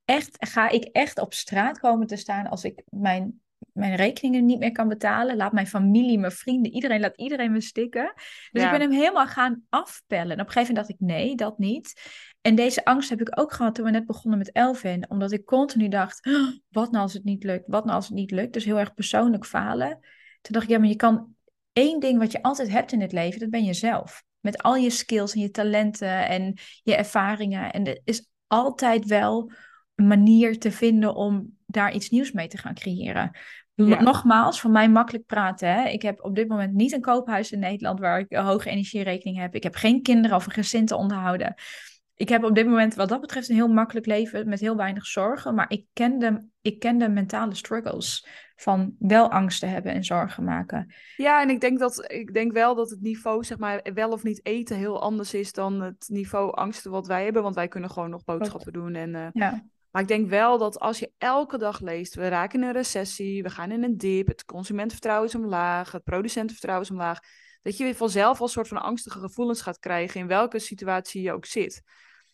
echt, 0.06 0.38
ga 0.40 0.70
ik 0.70 0.84
echt 0.84 1.20
op 1.20 1.34
straat 1.34 1.80
komen 1.80 2.08
te 2.08 2.16
staan 2.16 2.48
als 2.48 2.64
ik 2.64 2.84
mijn 2.90 3.40
mijn 3.76 3.96
rekeningen 3.96 4.46
niet 4.46 4.60
meer 4.60 4.72
kan 4.72 4.88
betalen. 4.88 5.36
Laat 5.36 5.52
mijn 5.52 5.68
familie, 5.68 6.20
mijn 6.20 6.32
vrienden, 6.32 6.72
iedereen, 6.72 7.00
laat 7.00 7.18
iedereen 7.18 7.52
me 7.52 7.62
stikken. 7.62 8.14
Dus 8.52 8.64
ik 8.64 8.70
ben 8.70 8.82
hem 8.82 8.92
helemaal 8.92 9.28
gaan 9.28 9.64
afpellen. 9.70 10.32
En 10.32 10.42
op 10.42 10.46
een 10.46 10.52
gegeven 10.52 10.74
moment 10.74 10.88
dacht 10.88 11.02
ik, 11.02 11.08
nee, 11.08 11.36
dat 11.36 11.58
niet. 11.58 12.02
En 12.42 12.56
deze 12.56 12.86
angst 12.86 13.10
heb 13.10 13.22
ik 13.22 13.40
ook 13.40 13.54
gehad 13.54 13.76
toen 13.76 13.86
we 13.86 13.92
net 13.92 14.06
begonnen 14.06 14.40
met 14.40 14.52
Elvin. 14.52 15.10
Omdat 15.10 15.32
ik 15.32 15.46
continu 15.46 15.88
dacht, 15.88 16.26
oh, 16.28 16.52
wat 16.70 16.92
nou 16.92 17.04
als 17.04 17.14
het 17.14 17.24
niet 17.24 17.44
lukt? 17.44 17.64
Wat 17.68 17.84
nou 17.84 17.96
als 17.96 18.06
het 18.06 18.16
niet 18.16 18.32
lukt? 18.32 18.54
Dus 18.54 18.66
heel 18.66 18.80
erg 18.80 18.94
persoonlijk 18.94 19.46
falen. 19.46 20.00
Toen 20.42 20.54
dacht 20.54 20.66
ik, 20.66 20.72
ja, 20.72 20.80
maar 20.80 20.88
je 20.88 20.96
kan 20.96 21.36
één 21.74 22.00
ding 22.00 22.20
wat 22.20 22.32
je 22.32 22.42
altijd 22.42 22.70
hebt 22.70 22.92
in 22.92 23.02
het 23.02 23.12
leven, 23.12 23.40
dat 23.40 23.50
ben 23.50 23.64
jezelf. 23.64 24.24
Met 24.40 24.62
al 24.62 24.76
je 24.76 24.90
skills 24.90 25.34
en 25.34 25.42
je 25.42 25.52
talenten 25.52 26.28
en 26.28 26.58
je 26.84 26.96
ervaringen. 26.96 27.72
En 27.72 27.86
er 27.86 28.02
is 28.04 28.30
altijd 28.48 29.06
wel 29.06 29.52
een 29.96 30.08
manier 30.08 30.60
te 30.60 30.72
vinden 30.72 31.16
om 31.16 31.58
daar 31.66 31.94
iets 31.94 32.10
nieuws 32.10 32.32
mee 32.32 32.48
te 32.48 32.58
gaan 32.58 32.74
creëren. 32.74 33.32
Nogmaals, 33.76 34.62
voor 34.62 34.72
mij 34.72 34.90
makkelijk 34.90 35.26
praten. 35.26 35.74
Hè? 35.74 35.88
Ik 35.88 36.02
heb 36.02 36.24
op 36.24 36.36
dit 36.36 36.48
moment 36.48 36.74
niet 36.74 36.92
een 36.94 37.02
koophuis 37.02 37.52
in 37.52 37.60
Nederland 37.60 38.00
waar 38.00 38.20
ik 38.20 38.26
een 38.30 38.44
hoge 38.44 38.70
energierekening 38.70 39.38
heb. 39.38 39.56
Ik 39.56 39.64
heb 39.64 39.76
geen 39.76 40.02
kinderen 40.02 40.38
of 40.38 40.46
een 40.46 40.52
gezin 40.52 40.86
te 40.86 40.96
onderhouden. 40.96 41.56
Ik 42.16 42.30
heb 42.30 42.44
op 42.44 42.56
dit 42.56 42.66
moment 42.66 42.96
wat 42.96 43.10
dat 43.10 43.22
betreft 43.22 43.50
een 43.50 43.56
heel 43.56 43.68
makkelijk 43.68 44.06
leven 44.06 44.50
met 44.50 44.60
heel 44.60 44.76
weinig 44.76 45.06
zorgen. 45.06 45.56
Maar 45.56 45.66
ik 45.70 45.86
ken 45.94 46.20
de, 46.20 46.48
ik 46.62 46.80
ken 46.80 46.98
de 46.98 47.10
mentale 47.10 47.56
struggles 47.56 48.28
van 48.56 48.96
wel 49.00 49.32
angst 49.32 49.60
te 49.60 49.66
hebben 49.66 49.94
en 49.94 50.04
zorgen 50.04 50.44
maken. 50.44 50.94
Ja, 51.16 51.42
en 51.42 51.50
ik 51.50 51.62
denk, 51.62 51.80
dat, 51.80 52.12
ik 52.12 52.34
denk 52.34 52.52
wel 52.52 52.76
dat 52.76 52.90
het 52.90 53.02
niveau, 53.02 53.44
zeg 53.44 53.58
maar, 53.58 53.90
wel 53.94 54.10
of 54.10 54.24
niet 54.24 54.46
eten 54.46 54.78
heel 54.78 55.02
anders 55.02 55.34
is 55.34 55.52
dan 55.52 55.82
het 55.82 56.06
niveau 56.08 56.56
angsten 56.56 56.92
wat 56.92 57.08
wij 57.08 57.24
hebben. 57.24 57.44
Want 57.44 57.56
wij 57.56 57.68
kunnen 57.68 57.90
gewoon 57.90 58.10
nog 58.10 58.24
boodschappen 58.24 58.74
doen 58.74 58.96
en 58.96 59.10
uh, 59.10 59.28
ja. 59.34 59.64
Maar 59.96 60.04
ik 60.04 60.10
denk 60.10 60.30
wel 60.30 60.58
dat 60.58 60.80
als 60.80 61.00
je 61.00 61.12
elke 61.18 61.58
dag 61.58 61.80
leest, 61.80 62.16
we 62.16 62.28
raken 62.28 62.62
in 62.62 62.68
een 62.68 62.74
recessie, 62.74 63.44
we 63.44 63.50
gaan 63.50 63.72
in 63.72 63.84
een 63.84 63.98
dip, 63.98 64.28
het 64.28 64.46
consumentenvertrouwen 64.46 65.28
is 65.28 65.36
omlaag, 65.36 65.92
het 65.92 66.04
producentenvertrouwen 66.04 66.86
is 66.86 66.92
omlaag, 66.92 67.20
dat 67.62 67.78
je 67.78 67.84
weer 67.84 67.96
vanzelf 67.96 68.40
al 68.40 68.46
een 68.46 68.52
soort 68.52 68.68
van 68.68 68.82
angstige 68.82 69.20
gevoelens 69.20 69.62
gaat 69.62 69.80
krijgen 69.80 70.20
in 70.20 70.28
welke 70.28 70.60
situatie 70.60 71.22
je 71.22 71.32
ook 71.32 71.46
zit. 71.46 71.82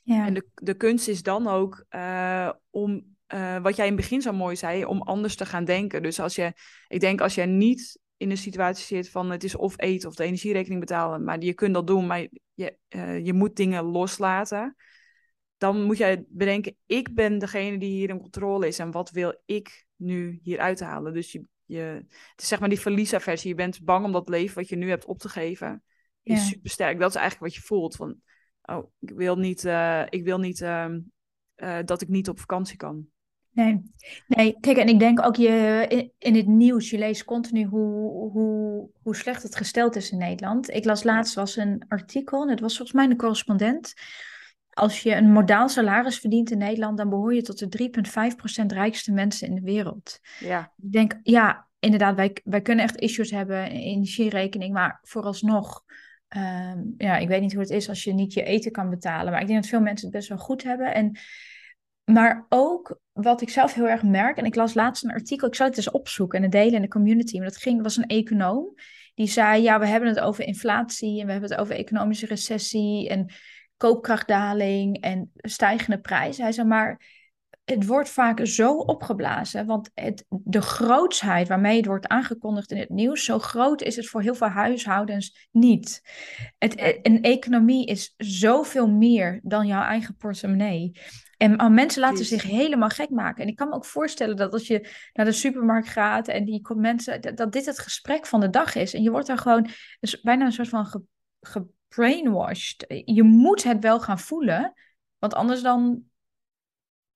Ja. 0.01 0.25
En 0.25 0.34
de, 0.34 0.48
de 0.53 0.74
kunst 0.74 1.08
is 1.08 1.24
dan 1.24 1.48
ook 1.48 1.86
uh, 1.89 2.50
om, 2.70 3.15
uh, 3.34 3.58
wat 3.58 3.75
jij 3.75 3.88
in 3.88 3.94
het 3.94 4.01
begin 4.01 4.22
zo 4.22 4.34
mooi 4.34 4.56
zei, 4.56 4.86
om 4.86 5.01
anders 5.01 5.36
te 5.36 5.46
gaan 5.46 5.65
denken. 5.65 6.03
Dus 6.03 6.20
als 6.20 6.36
je, 6.36 6.53
ik 6.88 7.00
denk 7.00 7.22
als 7.22 7.36
jij 7.36 7.46
niet 7.46 8.00
in 8.18 8.30
een 8.30 8.38
situatie 8.38 8.86
zit 8.86 9.10
van 9.10 9.32
het 9.32 9.44
is 9.44 9.56
of 9.56 9.74
eten 9.77 10.10
of 10.10 10.15
de 10.15 10.24
energierekening 10.24 10.80
betalen, 10.80 11.24
maar 11.24 11.41
je 11.41 11.53
kunt 11.53 11.74
dat 11.74 11.88
doen, 11.88 12.08
maar 12.08 12.27
je, 12.53 12.77
uh, 12.89 13.25
je 13.25 13.34
moet 13.34 13.56
dingen 13.56 13.84
loslaten 13.84 14.75
dan 15.62 15.84
moet 15.84 15.98
jij 15.98 16.25
bedenken, 16.27 16.75
ik 16.86 17.13
ben 17.15 17.38
degene 17.38 17.77
die 17.77 17.91
hier 17.91 18.10
in 18.10 18.20
controle 18.20 18.68
is 18.68 18.80
en 18.80 18.91
wat 18.91 19.12
wil 19.12 19.41
ik 19.46 19.86
nu 19.96 20.39
hier 20.44 20.60
uithalen. 20.60 21.13
Dus 21.13 21.32
je, 21.32 21.44
je, 21.65 22.06
het 22.32 22.41
is 22.41 22.48
zeg 22.48 22.60
maar 22.60 22.70
die 22.70 22.80
verliesaversie. 22.80 23.50
Je 23.50 23.56
bent 23.56 23.84
bang 23.84 24.06
om 24.06 24.12
dat 24.12 24.30
leven 24.30 24.56
wat 24.56 24.70
je 24.70 24.75
nu 24.75 24.89
hebt 24.89 25.06
op 25.06 25.20
te 25.20 25.30
geven. 25.30 25.84
Is 26.24 26.39
ja. 26.39 26.46
super 26.46 26.70
sterk. 26.70 27.00
Dat 27.00 27.10
is 27.10 27.15
eigenlijk 27.15 27.53
wat 27.53 27.62
je 27.62 27.68
voelt. 27.68 27.96
Van, 27.96 28.15
oh, 28.62 28.91
ik 29.00 29.10
wil 29.10 29.36
niet, 29.36 29.63
uh, 29.63 30.03
ik 30.10 30.24
wil 30.24 30.39
niet 30.39 30.60
uh, 30.60 30.86
uh, 31.56 31.80
dat 31.86 32.01
ik 32.01 32.08
niet 32.08 32.30
op 32.30 32.39
vakantie 32.39 32.77
kan. 32.77 33.06
Nee. 33.51 33.82
nee, 34.27 34.58
kijk, 34.60 34.77
en 34.77 34.88
ik 34.88 35.00
denk 35.00 35.25
ook 35.25 35.36
je, 35.36 35.86
in, 35.89 36.12
in 36.18 36.36
het 36.36 36.48
nieuws, 36.48 36.89
je 36.89 36.98
leest 36.98 37.24
continu 37.24 37.65
hoe, 37.65 38.30
hoe, 38.32 38.89
hoe 39.01 39.15
slecht 39.15 39.44
het 39.44 39.56
gesteld 39.56 39.96
is 39.96 40.12
in 40.12 40.18
Nederland. 40.18 40.70
Ik 40.70 40.86
las 40.86 41.03
laatst 41.03 41.36
was 41.36 41.56
een 41.56 41.86
artikel, 41.88 42.42
en 42.44 42.50
het 42.50 42.59
was 42.59 42.75
volgens 42.75 42.98
mij 42.98 43.09
een 43.09 43.18
correspondent, 43.18 43.94
als 44.74 45.01
je 45.01 45.16
een 45.16 45.31
modaal 45.31 45.70
salaris 45.70 46.20
verdient 46.20 46.51
in 46.51 46.57
Nederland, 46.57 46.98
dan 46.98 47.10
behoor 47.10 47.34
je 47.34 47.42
tot 47.42 47.72
de 47.72 47.90
3,5% 48.62 48.66
rijkste 48.66 49.12
mensen 49.12 49.48
in 49.48 49.55
de 49.55 49.62
wereld. 49.62 50.20
Ja. 50.40 50.74
Ik 50.77 50.92
denk, 50.92 51.20
ja, 51.24 51.68
inderdaad, 51.79 52.16
wij, 52.16 52.38
wij 52.44 52.62
kunnen 52.62 52.86
echt 52.86 53.00
issues 53.00 53.31
hebben, 53.31 53.72
energierekening, 53.72 54.74
maar 54.74 55.00
vooralsnog, 55.03 55.84
um, 56.38 56.94
ja, 56.98 57.18
ik 57.18 57.27
weet 57.27 57.42
niet 57.42 57.53
hoe 57.53 57.62
het 57.62 57.72
is 57.72 57.90
als 57.90 58.03
je 58.03 58.14
niet 58.14 58.34
je 58.34 58.44
eten 58.44 58.72
kan 58.72 58.90
betalen, 58.90 59.31
maar 59.31 59.42
ik 59.42 59.48
denk 59.48 59.62
dat 59.62 59.70
veel 59.70 59.81
mensen 59.81 60.07
het 60.07 60.16
best 60.16 60.29
wel 60.29 60.38
goed 60.38 60.64
hebben. 60.64 60.94
En, 60.94 61.20
maar 62.03 62.46
ook 62.50 63.00
wat 63.12 63.42
ik 63.42 63.50
zelf 63.50 63.74
heel 63.74 63.88
erg 63.88 64.03
merk, 64.03 64.38
en 64.38 64.46
ik 64.46 64.55
las 64.55 64.74
laatst 64.74 65.03
een 65.03 65.12
artikel, 65.12 65.48
ik 65.48 65.55
zal 65.55 65.68
het 65.68 65.77
eens 65.77 65.92
opzoeken 65.92 66.38
en 66.38 66.44
het 66.44 66.51
delen 66.51 66.74
in 66.74 66.81
de 66.81 66.88
community, 66.88 67.38
maar 67.38 67.48
dat 67.48 67.57
ging, 67.57 67.81
was 67.81 67.98
een 67.98 68.07
econoom, 68.07 68.74
die 69.14 69.27
zei, 69.27 69.62
ja, 69.62 69.79
we 69.79 69.88
hebben 69.88 70.10
het 70.10 70.20
over 70.20 70.44
inflatie 70.44 71.20
en 71.20 71.25
we 71.25 71.31
hebben 71.31 71.50
het 71.50 71.60
over 71.60 71.75
economische 71.75 72.25
recessie 72.25 73.10
en 73.10 73.31
koopkrachtdaling 73.81 75.00
en 75.00 75.31
stijgende 75.35 76.00
prijzen. 76.00 76.44
Hij 76.44 76.51
zei 76.51 76.67
maar, 76.67 77.01
het 77.63 77.85
wordt 77.85 78.09
vaak 78.09 78.46
zo 78.46 78.77
opgeblazen, 78.77 79.65
want 79.65 79.91
het, 79.94 80.25
de 80.29 80.61
grootsheid 80.61 81.48
waarmee 81.48 81.77
het 81.77 81.85
wordt 81.85 82.07
aangekondigd 82.07 82.72
in 82.72 82.77
het 82.77 82.89
nieuws, 82.89 83.25
zo 83.25 83.39
groot 83.39 83.81
is 83.81 83.96
het 83.96 84.07
voor 84.07 84.22
heel 84.22 84.35
veel 84.35 84.48
huishoudens 84.48 85.48
niet. 85.51 86.01
Het, 86.57 87.00
een 87.01 87.22
economie 87.22 87.85
is 87.85 88.13
zoveel 88.17 88.89
meer 88.89 89.39
dan 89.44 89.67
jouw 89.67 89.83
eigen 89.83 90.15
portemonnee. 90.15 90.91
En 91.37 91.74
mensen 91.74 92.01
laten 92.01 92.25
zich 92.25 92.44
helemaal 92.44 92.89
gek 92.89 93.09
maken. 93.09 93.44
En 93.44 93.50
ik 93.50 93.55
kan 93.55 93.70
me 93.70 93.75
ook 93.75 93.85
voorstellen 93.85 94.35
dat 94.35 94.53
als 94.53 94.67
je 94.67 94.89
naar 95.13 95.25
de 95.25 95.31
supermarkt 95.31 95.87
gaat 95.87 96.27
en 96.27 96.46
die 96.46 96.61
komt 96.61 96.79
mensen, 96.79 97.35
dat, 97.35 97.51
dit 97.51 97.65
het 97.65 97.79
gesprek 97.79 98.25
van 98.25 98.39
de 98.39 98.50
dag 98.50 98.75
is. 98.75 98.94
En 98.94 99.03
je 99.03 99.11
wordt 99.11 99.27
daar 99.27 99.37
gewoon 99.37 99.67
dus 100.00 100.22
bijna 100.22 100.46
een 100.46 100.51
soort 100.51 100.70
van 100.70 100.85
ge, 100.85 101.01
ge 101.39 101.65
brainwashed. 101.96 103.04
Je 103.06 103.24
moet 103.24 103.64
het 103.64 103.80
wel 103.80 104.00
gaan 104.00 104.20
voelen, 104.20 104.74
want 105.18 105.34
anders 105.34 105.62
dan, 105.62 106.04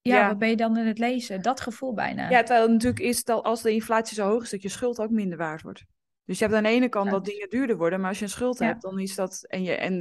ja, 0.02 0.18
ja. 0.18 0.28
wat 0.28 0.38
ben 0.38 0.50
je 0.50 0.56
dan 0.56 0.78
in 0.78 0.88
het 0.88 1.00
lezen? 1.00 1.42
Dat 1.42 1.62
gevoel 1.62 1.94
bijna. 1.94 2.30
Ja, 2.30 2.40
terwijl 2.40 2.62
het 2.62 2.72
natuurlijk 2.72 3.04
is 3.04 3.24
dat 3.24 3.44
als 3.44 3.62
de 3.62 3.72
inflatie 3.72 4.16
zo 4.16 4.28
hoog 4.28 4.44
is, 4.44 4.50
dat 4.50 4.62
je 4.62 4.70
schuld 4.70 5.00
ook 5.00 5.10
minder 5.10 5.38
waard 5.38 5.62
wordt. 5.62 5.86
Dus 6.26 6.38
je 6.40 6.44
hebt 6.44 6.58
aan 6.58 6.64
de 6.64 6.70
ene 6.70 6.90
kant 6.90 7.12
dat 7.12 7.26
dingen 7.26 7.50
duurder 7.50 7.78
worden, 7.78 8.00
maar 8.00 8.10
als 8.10 8.18
je 8.18 8.24
een 8.24 8.32
schuld 8.32 8.60
hebt, 8.60 8.82
dan 8.82 9.00
is 9.00 9.16
dat. 9.16 9.46
En, 9.48 9.64
je, 9.64 9.72
en 9.72 9.94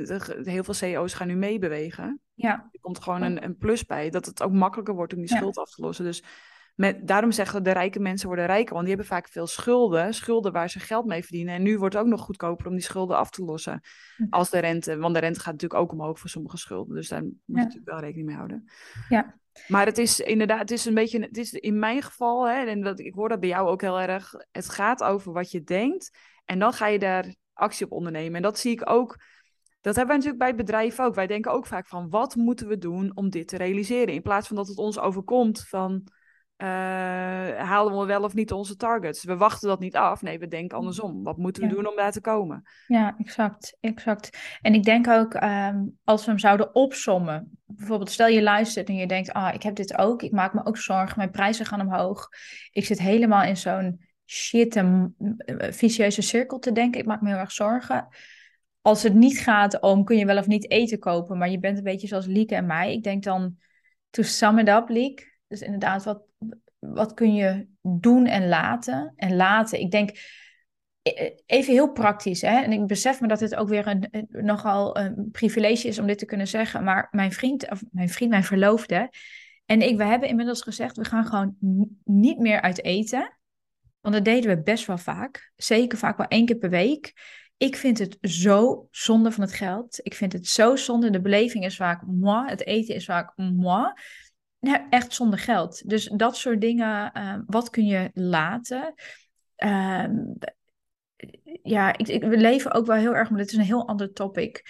heel 0.45 0.65
veel 0.65 0.75
CEO's 0.75 1.15
gaan 1.15 1.27
nu 1.27 1.37
meebewegen. 1.37 2.21
Ja. 2.35 2.69
Er 2.73 2.81
komt 2.81 3.03
gewoon 3.03 3.23
een, 3.23 3.45
een 3.45 3.57
plus 3.57 3.87
bij, 3.87 4.11
dat 4.11 4.27
het 4.27 4.43
ook 4.43 4.53
makkelijker 4.53 4.95
wordt 4.95 5.13
om 5.13 5.19
die 5.19 5.29
schuld 5.29 5.59
af 5.59 5.71
te 5.71 5.83
lossen. 5.83 6.05
Dus 6.05 6.23
met, 6.75 7.07
daarom 7.07 7.33
zeggen 7.33 7.63
de 7.63 7.73
rijke 7.73 8.01
mensen 8.01 8.27
worden 8.27 8.47
rijker, 8.47 8.75
want 8.75 8.87
die 8.87 8.95
hebben 8.95 9.15
vaak 9.15 9.29
veel 9.29 9.47
schulden, 9.47 10.15
schulden 10.15 10.53
waar 10.53 10.71
ze 10.71 10.81
geld 10.81 11.07
mee 11.07 11.23
verdienen. 11.23 11.55
En 11.55 11.63
nu 11.63 11.79
wordt 11.79 11.95
het 11.95 12.03
ook 12.03 12.11
nog 12.11 12.21
goedkoper 12.21 12.67
om 12.67 12.73
die 12.73 12.83
schulden 12.83 13.17
af 13.17 13.31
te 13.31 13.45
lossen 13.45 13.81
hm. 14.17 14.27
als 14.31 14.51
de 14.51 14.59
rente, 14.59 14.97
want 14.97 15.15
de 15.15 15.21
rente 15.21 15.41
gaat 15.41 15.53
natuurlijk 15.53 15.81
ook 15.81 15.93
omhoog 15.93 16.19
voor 16.19 16.31
sommige 16.31 16.57
schulden. 16.57 16.95
Dus 16.95 17.09
daar 17.09 17.23
moet 17.23 17.35
je 17.45 17.55
natuurlijk 17.55 17.91
wel 17.91 18.01
rekening 18.01 18.27
mee 18.27 18.37
houden. 18.37 18.65
Ja. 19.09 19.39
Maar 19.69 19.87
het 19.87 19.99
is 19.99 20.21
inderdaad, 20.21 20.59
het 20.59 20.71
is 20.71 20.85
een 20.85 20.95
beetje, 20.95 21.21
het 21.21 21.37
is 21.37 21.53
in 21.53 21.79
mijn 21.79 22.03
geval, 22.03 22.49
hè, 22.49 22.65
en 22.65 22.81
dat, 22.81 22.99
ik 22.99 23.15
hoor 23.15 23.29
dat 23.29 23.41
bij 23.41 23.49
jou 23.49 23.69
ook 23.69 23.81
heel 23.81 24.01
erg, 24.01 24.35
het 24.53 24.69
gaat 24.69 25.03
over 25.03 25.33
wat 25.33 25.51
je 25.51 25.63
denkt 25.63 26.19
en 26.45 26.59
dan 26.59 26.73
ga 26.73 26.87
je 26.87 26.99
daar 26.99 27.35
actie 27.53 27.87
op 27.87 27.93
ondernemen. 27.93 28.37
En 28.37 28.43
dat 28.43 28.59
zie 28.59 28.73
ik 28.73 28.91
ook, 28.91 29.17
dat 29.81 29.97
hebben 29.97 30.07
wij 30.07 30.17
natuurlijk 30.17 30.39
bij 30.39 30.49
het 30.49 30.57
bedrijf 30.57 31.01
ook. 31.01 31.15
Wij 31.15 31.27
denken 31.27 31.53
ook 31.53 31.67
vaak 31.67 31.89
van, 31.89 32.11
wat 32.11 32.35
moeten 32.35 32.69
we 32.69 32.79
doen 32.79 33.13
om 33.15 33.31
dit 33.31 33.49
te 33.49 33.57
realiseren? 33.57 34.15
In 34.15 34.23
plaats 34.23 34.47
van 34.47 34.57
dat 34.57 34.69
het 34.69 34.79
ons 34.79 34.99
overkomt 34.99 35.69
van, 35.69 36.09
halen 36.57 37.99
we 37.99 38.07
wel 38.07 38.23
of 38.23 38.35
niet 38.35 38.53
onze 38.53 38.77
targets? 38.77 39.25
We 39.25 39.37
wachten 39.37 39.69
dat 39.69 39.81
niet 39.81 39.97
af. 39.97 40.23
Nee, 40.23 40.39
we 40.39 40.49
denken 40.49 40.79
andersom. 40.79 41.23
Wat 41.23 41.37
moeten 41.37 41.63
we 41.63 41.69
doen 41.69 41.89
om 41.89 41.97
daar 41.97 42.13
te 42.13 42.21
komen? 42.21 42.63
Ja, 42.87 43.15
exact, 43.19 43.77
exact. 43.81 44.39
En 44.61 44.75
ik 44.75 44.85
denk 44.85 45.09
ook, 45.09 45.35
um, 45.35 45.99
als 46.05 46.25
we 46.25 46.31
hem 46.31 46.39
zouden 46.39 46.75
opsommen. 46.75 47.59
Bijvoorbeeld, 47.67 48.11
stel 48.11 48.29
je 48.29 48.43
luistert 48.43 48.89
en 48.89 48.95
je 48.95 49.07
denkt, 49.07 49.33
ah, 49.33 49.55
ik 49.55 49.63
heb 49.63 49.75
dit 49.75 49.99
ook. 49.99 50.23
Ik 50.23 50.33
maak 50.33 50.55
me 50.55 50.65
ook 50.65 50.77
zorgen. 50.77 51.19
Mijn 51.19 51.31
prijzen 51.31 51.67
gaan 51.67 51.81
omhoog. 51.81 52.29
Ik 52.73 52.85
zit 52.85 52.99
helemaal 52.99 53.43
in 53.43 53.57
zo'n 53.57 54.05
shit 54.27 54.77
en 54.77 55.15
vicieuze 55.57 56.23
cirkel 56.23 56.59
te 56.59 56.73
denken. 56.73 57.01
Ik 57.01 57.07
maak 57.07 57.21
me 57.21 57.29
heel 57.29 57.39
erg 57.39 57.53
zorgen. 57.53 58.09
Als 58.81 59.03
het 59.03 59.15
niet 59.15 59.39
gaat 59.39 59.81
om, 59.81 60.05
kun 60.05 60.17
je 60.17 60.27
wel 60.27 60.39
of 60.39 60.47
niet 60.47 60.71
eten 60.71 60.99
kopen. 60.99 61.39
Maar 61.39 61.51
je 61.51 61.59
bent 61.59 61.79
een 61.79 61.85
beetje 61.85 62.07
zoals 62.07 62.27
Lieke 62.27 62.55
en 62.55 62.67
mij. 62.67 62.93
Ik 62.93 63.03
denk 63.03 63.23
dan, 63.23 63.57
to 64.11 64.23
sum 64.23 64.59
it 64.59 64.69
up, 64.69 64.89
Lieke 64.89 65.33
dus 65.59 65.67
inderdaad, 65.67 66.05
wat, 66.05 66.23
wat 66.79 67.15
kun 67.15 67.35
je 67.35 67.67
doen 67.83 68.27
en 68.27 68.49
laten? 68.49 69.13
En 69.17 69.37
laten, 69.37 69.81
ik 69.81 69.91
denk, 69.91 70.11
e, 71.03 71.11
e, 71.11 71.35
even 71.47 71.73
heel 71.73 71.93
praktisch, 71.93 72.41
hè? 72.41 72.63
en 72.63 72.73
ik 72.73 72.87
besef 72.87 73.21
me 73.21 73.29
dat 73.29 73.39
dit 73.39 73.55
ook 73.55 73.69
weer 73.69 73.87
een, 73.87 74.27
nogal 74.29 74.99
een 74.99 75.29
privilege 75.33 75.89
is 75.89 75.99
om 75.99 76.07
dit 76.07 76.19
te 76.19 76.27
kunnen 76.27 76.49
zeggen, 76.49 76.85
maar 76.85 77.09
mijn 77.11 77.33
vriend, 77.33 77.71
of 77.71 77.83
mijn 77.91 78.09
vriend, 78.09 78.31
mijn 78.31 78.45
verloofde, 78.45 79.11
en 79.67 79.83
ik, 79.83 79.97
we 79.97 80.05
hebben 80.05 80.29
inmiddels 80.29 80.63
gezegd, 80.63 80.97
we 80.97 81.05
gaan 81.05 81.27
gewoon 81.27 81.57
niet 82.05 82.39
meer 82.39 82.61
uit 82.61 82.83
eten. 82.83 83.39
Want 84.01 84.15
dat 84.15 84.25
deden 84.25 84.57
we 84.57 84.63
best 84.63 84.87
wel 84.87 84.99
vaak. 84.99 85.53
Zeker 85.57 85.99
vaak 85.99 86.17
wel 86.17 86.27
één 86.27 86.47
keer 86.47 86.57
per 86.57 86.71
week. 86.71 87.13
Ik 87.57 87.77
vind 87.77 87.99
het 87.99 88.17
zo 88.21 88.89
zonde 88.91 89.33
van 89.33 89.43
het 89.43 89.53
geld. 89.53 90.01
Ik 90.03 90.15
vind 90.15 90.33
het 90.33 90.47
zo 90.47 90.77
zonde. 90.77 91.11
De 91.11 91.21
beleving 91.21 91.65
is 91.65 91.77
vaak 91.77 92.03
moi. 92.07 92.49
Het 92.49 92.67
eten 92.67 92.95
is 92.95 93.05
vaak 93.05 93.33
moi. 93.37 93.93
Nou, 94.65 94.87
echt 94.91 95.15
zonder 95.15 95.39
geld. 95.39 95.89
Dus 95.89 96.11
dat 96.17 96.37
soort 96.37 96.61
dingen, 96.61 97.13
ehm, 97.13 97.43
wat 97.47 97.71
kun 97.71 97.87
je 97.87 98.11
laten? 98.15 98.95
Ehm, 99.57 100.17
ja, 101.63 101.97
ik, 101.97 102.09
ik, 102.09 102.23
we 102.23 102.37
leven 102.37 102.73
ook 102.73 102.87
wel 102.87 102.97
heel 102.97 103.15
erg, 103.15 103.31
maar 103.31 103.39
dit 103.39 103.51
is 103.51 103.57
een 103.57 103.65
heel 103.65 103.89
ander 103.89 104.13
topic. 104.13 104.63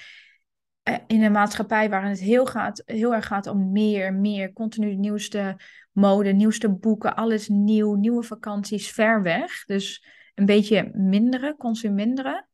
Eh, 0.83 0.97
in 1.07 1.23
een 1.23 1.33
maatschappij 1.33 1.91
waarin 1.91 2.11
het 2.11 2.21
heel, 2.21 2.47
gaat, 2.47 2.83
heel 2.87 3.15
erg 3.15 3.27
gaat 3.27 3.47
om 3.47 3.73
meer, 3.73 4.15
meer, 4.15 4.53
continu 4.53 4.95
nieuwste 4.95 5.61
mode, 5.93 6.33
nieuwste 6.33 6.69
boeken, 6.69 7.17
alles 7.17 7.49
nieuw, 7.49 7.95
nieuwe 7.95 8.23
vakanties, 8.23 8.91
ver 8.91 9.23
weg. 9.23 9.65
Dus 9.65 10.07
een 10.35 10.47
beetje 10.47 10.91
minderen, 10.93 11.57
consuminderen. 11.57 12.49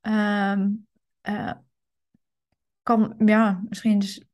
Um, 0.00 0.86
kan, 2.82 3.14
ja, 3.18 3.62
misschien 3.68 3.98
dus 3.98 4.24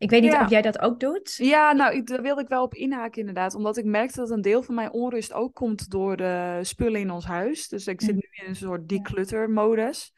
ik 0.00 0.10
weet 0.10 0.22
niet 0.22 0.34
of 0.34 0.50
jij 0.50 0.62
dat 0.62 0.80
ook 0.80 1.00
doet. 1.00 1.34
Ja, 1.36 1.72
nou, 1.72 1.94
ik, 1.94 2.06
daar 2.06 2.22
wilde 2.22 2.42
ik 2.42 2.48
wel 2.48 2.62
op 2.62 2.74
inhaken 2.74 3.20
inderdaad. 3.20 3.54
Omdat 3.54 3.76
ik 3.76 3.84
merkte 3.84 4.20
dat 4.20 4.30
een 4.30 4.40
deel 4.40 4.62
van 4.62 4.74
mijn 4.74 4.92
onrust 4.92 5.32
ook 5.32 5.54
komt 5.54 5.90
door 5.90 6.16
de 6.16 6.58
spullen 6.62 7.00
in 7.00 7.10
ons 7.10 7.24
huis. 7.24 7.68
Dus 7.68 7.86
ik 7.86 8.00
zit 8.00 8.14
mm. 8.14 8.16
nu 8.16 8.28
in 8.30 8.48
een 8.48 8.56
soort 8.56 8.88
declutter-modus. 8.88 10.12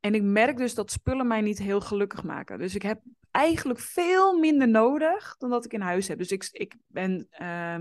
En 0.00 0.14
ik 0.14 0.22
merk 0.22 0.56
dus 0.56 0.74
dat 0.74 0.90
spullen 0.90 1.26
mij 1.26 1.40
niet 1.40 1.58
heel 1.58 1.80
gelukkig 1.80 2.22
maken. 2.22 2.58
Dus 2.58 2.74
ik 2.74 2.82
heb 2.82 3.00
eigenlijk 3.30 3.78
veel 3.78 4.38
minder 4.38 4.68
nodig 4.68 5.36
dan 5.36 5.50
dat 5.50 5.64
ik 5.64 5.72
in 5.72 5.80
huis 5.80 6.08
heb. 6.08 6.18
Dus 6.18 6.30
ik, 6.30 6.48
ik 6.52 6.76
ben 6.86 7.28
uh, 7.40 7.80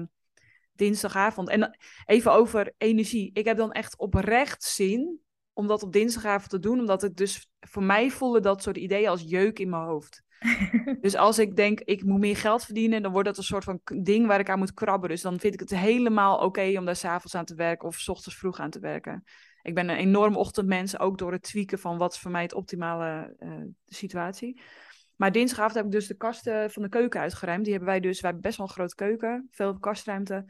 dinsdagavond. 0.74 1.50
En 1.50 1.78
even 2.06 2.32
over 2.32 2.74
energie. 2.78 3.32
Ik 3.34 3.46
heb 3.46 3.58
dan 3.58 3.72
echt 3.72 3.98
oprecht 3.98 4.64
zin 4.64 5.20
om 5.54 5.68
dat 5.68 5.84
op 5.84 5.94
dinsdagavond 5.94 6.50
te 6.50 6.60
doen. 6.60 6.80
Omdat 6.80 7.02
het 7.02 7.18
dus 7.18 7.50
voor 7.60 7.84
mij 7.84 8.10
voelde 8.10 8.40
dat 8.40 8.64
soort 8.64 8.78
ideeën 8.78 9.10
als 9.10 9.24
jeuk 9.26 9.60
in 9.60 9.70
mijn 9.70 9.84
hoofd. 9.84 10.24
dus 11.02 11.16
als 11.16 11.40
ik 11.40 11.56
denk, 11.56 11.80
ik 11.80 12.04
moet 12.04 12.20
meer 12.20 12.38
geld 12.38 12.66
verdienen, 12.66 13.02
dan 13.02 13.12
wordt 13.12 13.28
dat 13.28 13.38
een 13.38 13.44
soort 13.44 13.64
van 13.64 13.82
ding 14.02 14.28
waar 14.28 14.40
ik 14.40 14.50
aan 14.50 14.60
moet 14.60 14.74
krabben. 14.74 15.10
Dus 15.10 15.22
dan 15.22 15.40
vind 15.40 15.54
ik 15.54 15.60
het 15.60 15.70
helemaal 15.70 16.38
oké 16.38 16.78
om 16.78 16.86
daar 16.86 16.96
s'avonds 16.96 17.36
aan 17.36 17.46
te 17.46 17.56
werken 17.56 17.88
of 17.88 17.96
s 17.96 18.10
ochtends 18.10 18.38
vroeg 18.38 18.60
aan 18.60 18.70
te 18.70 18.80
werken. 18.80 19.24
Ik 19.62 19.74
ben 19.74 19.90
een 19.90 19.98
enorm 19.98 20.36
ochtendmens, 20.36 21.00
ook 21.00 21.18
door 21.18 21.32
het 21.32 21.42
tweaken 21.42 21.80
van 21.80 21.98
wat 21.98 22.14
is 22.14 22.20
voor 22.20 22.32
mij 22.32 22.42
het 22.42 22.54
optimale 22.54 23.36
uh, 23.40 23.64
situatie. 23.86 24.62
Maar 25.16 25.32
dinsdagavond 25.32 25.76
heb 25.76 25.86
ik 25.86 25.92
dus 25.92 26.08
de 26.08 26.18
kasten 26.18 26.72
van 26.72 26.82
de 26.82 26.90
keuken 26.90 27.20
uitgeruimd. 27.20 27.64
Die 27.64 27.74
hebben 27.74 27.92
wij 27.92 28.00
dus, 28.00 28.22
wij 28.22 28.30
hebben 28.30 28.48
best 28.50 28.58
wel 28.58 28.68
een 28.68 28.74
grote 28.74 28.96
keuken, 28.96 29.48
veel 29.52 29.80
kastruimte. 29.80 30.46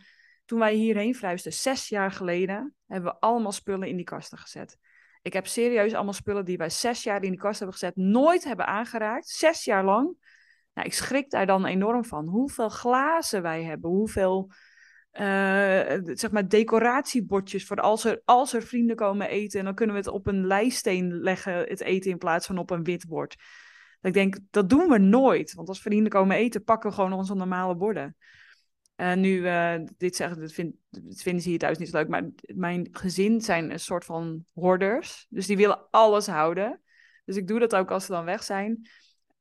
Toen 0.46 0.60
wij 0.60 0.74
hierheen 0.74 1.16
verhuisden, 1.16 1.54
zes 1.54 1.90
jaar 1.90 2.12
geleden, 2.12 2.76
hebben 2.88 3.12
we 3.12 3.20
allemaal 3.20 3.52
spullen 3.52 3.88
in 3.88 3.96
die 3.96 4.06
kasten 4.06 4.38
gezet. 4.38 4.78
Ik 5.24 5.34
heb 5.34 5.48
serieus 5.48 5.94
allemaal 5.94 6.14
spullen 6.14 6.46
die 6.46 6.58
wij 6.58 6.70
zes 6.70 7.04
jaar 7.04 7.24
in 7.24 7.30
die 7.30 7.40
kast 7.40 7.60
hebben 7.60 7.78
gezet, 7.78 7.96
nooit 7.96 8.44
hebben 8.44 8.68
aangeraakt. 8.68 9.28
Zes 9.28 9.64
jaar 9.64 9.84
lang. 9.84 10.18
Nou, 10.74 10.88
ik 10.88 10.94
schrik 10.94 11.30
daar 11.30 11.46
dan 11.46 11.66
enorm 11.66 12.06
van. 12.06 12.28
Hoeveel 12.28 12.70
glazen 12.70 13.42
wij 13.42 13.64
hebben, 13.64 13.90
hoeveel 13.90 14.52
uh, 15.14 16.00
zeg 16.04 16.32
maar 16.32 16.48
decoratiebordjes 16.48 17.66
voor 17.66 17.78
als 17.78 18.06
er, 18.06 18.22
als 18.26 18.54
er 18.54 18.64
vrienden 18.64 18.96
komen 18.96 19.30
eten. 19.30 19.60
En 19.60 19.66
dan 19.66 19.76
kunnen 19.76 19.96
we 19.96 20.02
het 20.02 20.12
op 20.12 20.28
een 20.28 20.48
lijststeen 20.48 21.14
leggen, 21.22 21.54
het 21.54 21.82
eten, 21.82 22.12
in 22.12 22.18
plaats 22.18 22.46
van 22.46 22.58
op 22.58 22.70
een 22.70 22.84
wit 22.84 23.08
bord. 23.08 23.36
ik 24.02 24.14
denk, 24.14 24.38
dat 24.50 24.70
doen 24.70 24.90
we 24.90 24.98
nooit. 24.98 25.54
Want 25.54 25.68
als 25.68 25.82
vrienden 25.82 26.12
komen 26.12 26.38
eten, 26.38 26.64
pakken 26.64 26.90
we 26.90 26.96
gewoon 26.96 27.14
onze 27.14 27.36
normale 27.36 27.76
borden. 27.76 28.16
Uh, 29.04 29.14
nu, 29.14 29.30
uh, 29.30 29.76
dit 29.98 30.16
zeggen, 30.16 30.40
dat, 30.40 30.52
vind, 30.52 30.76
dat 30.90 31.22
vinden 31.22 31.42
ze 31.42 31.50
hier 31.50 31.60
thuis 31.60 31.78
niet 31.78 31.90
zo 31.90 31.98
leuk, 31.98 32.08
maar 32.08 32.30
mijn 32.46 32.88
gezin 32.92 33.42
zijn 33.42 33.72
een 33.72 33.80
soort 33.80 34.06
van 34.06 34.46
hoarders. 34.54 35.26
Dus 35.30 35.46
die 35.46 35.58
willen 35.58 35.88
alles 35.90 36.28
houden. 36.28 36.82
Dus 37.26 37.36
ik 37.36 37.48
doe 37.48 37.60
dat 37.60 37.76
ook 37.76 37.92
als 37.92 38.06
ze 38.06 38.12
dan 38.12 38.26
weg 38.26 38.44
zijn. 38.44 38.90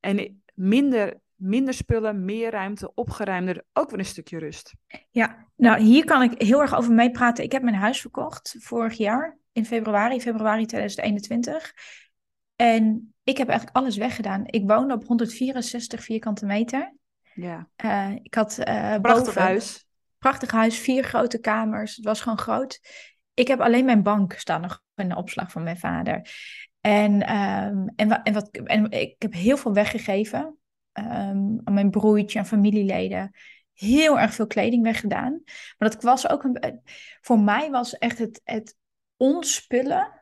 En 0.01 0.43
minder, 0.55 1.21
minder 1.35 1.75
spullen, 1.75 2.25
meer 2.25 2.51
ruimte, 2.51 2.95
opgeruimder, 2.95 3.65
ook 3.73 3.91
weer 3.91 3.99
een 3.99 4.05
stukje 4.05 4.39
rust. 4.39 4.75
Ja, 5.11 5.47
nou 5.57 5.83
hier 5.83 6.05
kan 6.05 6.23
ik 6.23 6.43
heel 6.43 6.61
erg 6.61 6.75
over 6.75 6.93
meepraten. 6.93 7.45
Ik 7.45 7.53
heb 7.53 7.63
mijn 7.63 7.75
huis 7.75 8.01
verkocht 8.01 8.57
vorig 8.59 8.97
jaar, 8.97 9.39
in 9.53 9.67
februari, 9.67 10.21
februari 10.21 10.67
2021. 10.67 11.75
En 12.57 13.15
ik 13.23 13.37
heb 13.37 13.49
eigenlijk 13.49 13.77
alles 13.77 13.97
weggedaan. 13.97 14.43
Ik 14.47 14.67
woonde 14.67 14.95
op 14.95 15.07
164 15.07 16.03
vierkante 16.03 16.47
meter. 16.47 16.95
Ja. 17.35 17.69
Uh, 17.85 18.11
ik 18.23 18.35
had 18.35 18.59
uh, 18.59 18.97
prachtig 19.01 19.25
boven, 19.25 19.43
huis. 19.43 19.87
Prachtig 20.19 20.51
huis, 20.51 20.79
vier 20.79 21.05
grote 21.05 21.39
kamers. 21.39 21.97
Het 21.97 22.05
was 22.05 22.21
gewoon 22.21 22.39
groot. 22.39 22.81
Ik 23.35 23.49
heb 23.49 23.61
alleen 23.61 23.85
mijn 23.85 24.03
bank 24.03 24.33
staan 24.33 24.61
nog 24.61 24.83
in 24.95 25.09
de 25.09 25.17
opslag 25.17 25.53
van 25.53 25.63
mijn 25.63 25.79
vader. 25.79 26.31
En, 26.81 27.13
um, 27.37 27.93
en, 27.97 28.23
en, 28.23 28.33
wat, 28.33 28.51
en 28.51 28.91
ik 28.91 29.15
heb 29.19 29.33
heel 29.33 29.57
veel 29.57 29.73
weggegeven 29.73 30.59
um, 30.93 31.61
aan 31.65 31.75
mijn 31.75 31.91
broertje 31.91 32.39
en 32.39 32.47
familieleden. 32.47 33.31
Heel 33.73 34.21
erg 34.21 34.35
veel 34.35 34.47
kleding 34.47 34.83
weggedaan. 34.83 35.43
Maar 35.79 35.91
dat 35.91 36.03
was 36.03 36.29
ook 36.29 36.45
een. 36.45 36.83
Voor 37.21 37.41
mij 37.41 37.71
was 37.71 37.99
echt 37.99 38.19
het, 38.19 38.41
het 38.45 38.77
onspullen 39.17 40.22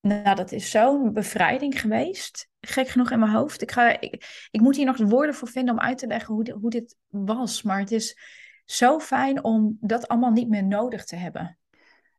nou, 0.00 0.34
dat 0.34 0.52
is 0.52 0.70
zo'n 0.70 1.12
bevrijding 1.12 1.80
geweest. 1.80 2.48
Gek 2.60 2.88
genoeg 2.88 3.10
in 3.10 3.18
mijn 3.18 3.32
hoofd. 3.32 3.62
Ik, 3.62 3.70
ga, 3.70 4.00
ik, 4.00 4.48
ik 4.50 4.60
moet 4.60 4.76
hier 4.76 4.86
nog 4.86 4.96
woorden 4.96 5.34
voor 5.34 5.48
vinden 5.48 5.74
om 5.74 5.80
uit 5.80 5.98
te 5.98 6.06
leggen 6.06 6.34
hoe, 6.34 6.44
dit, 6.44 6.54
hoe 6.54 6.70
dit 6.70 6.96
was. 7.08 7.62
Maar 7.62 7.78
het 7.78 7.92
is 7.92 8.18
zo 8.64 8.98
fijn 8.98 9.44
om 9.44 9.76
dat 9.80 10.08
allemaal 10.08 10.30
niet 10.30 10.48
meer 10.48 10.64
nodig 10.64 11.04
te 11.04 11.16
hebben. 11.16 11.58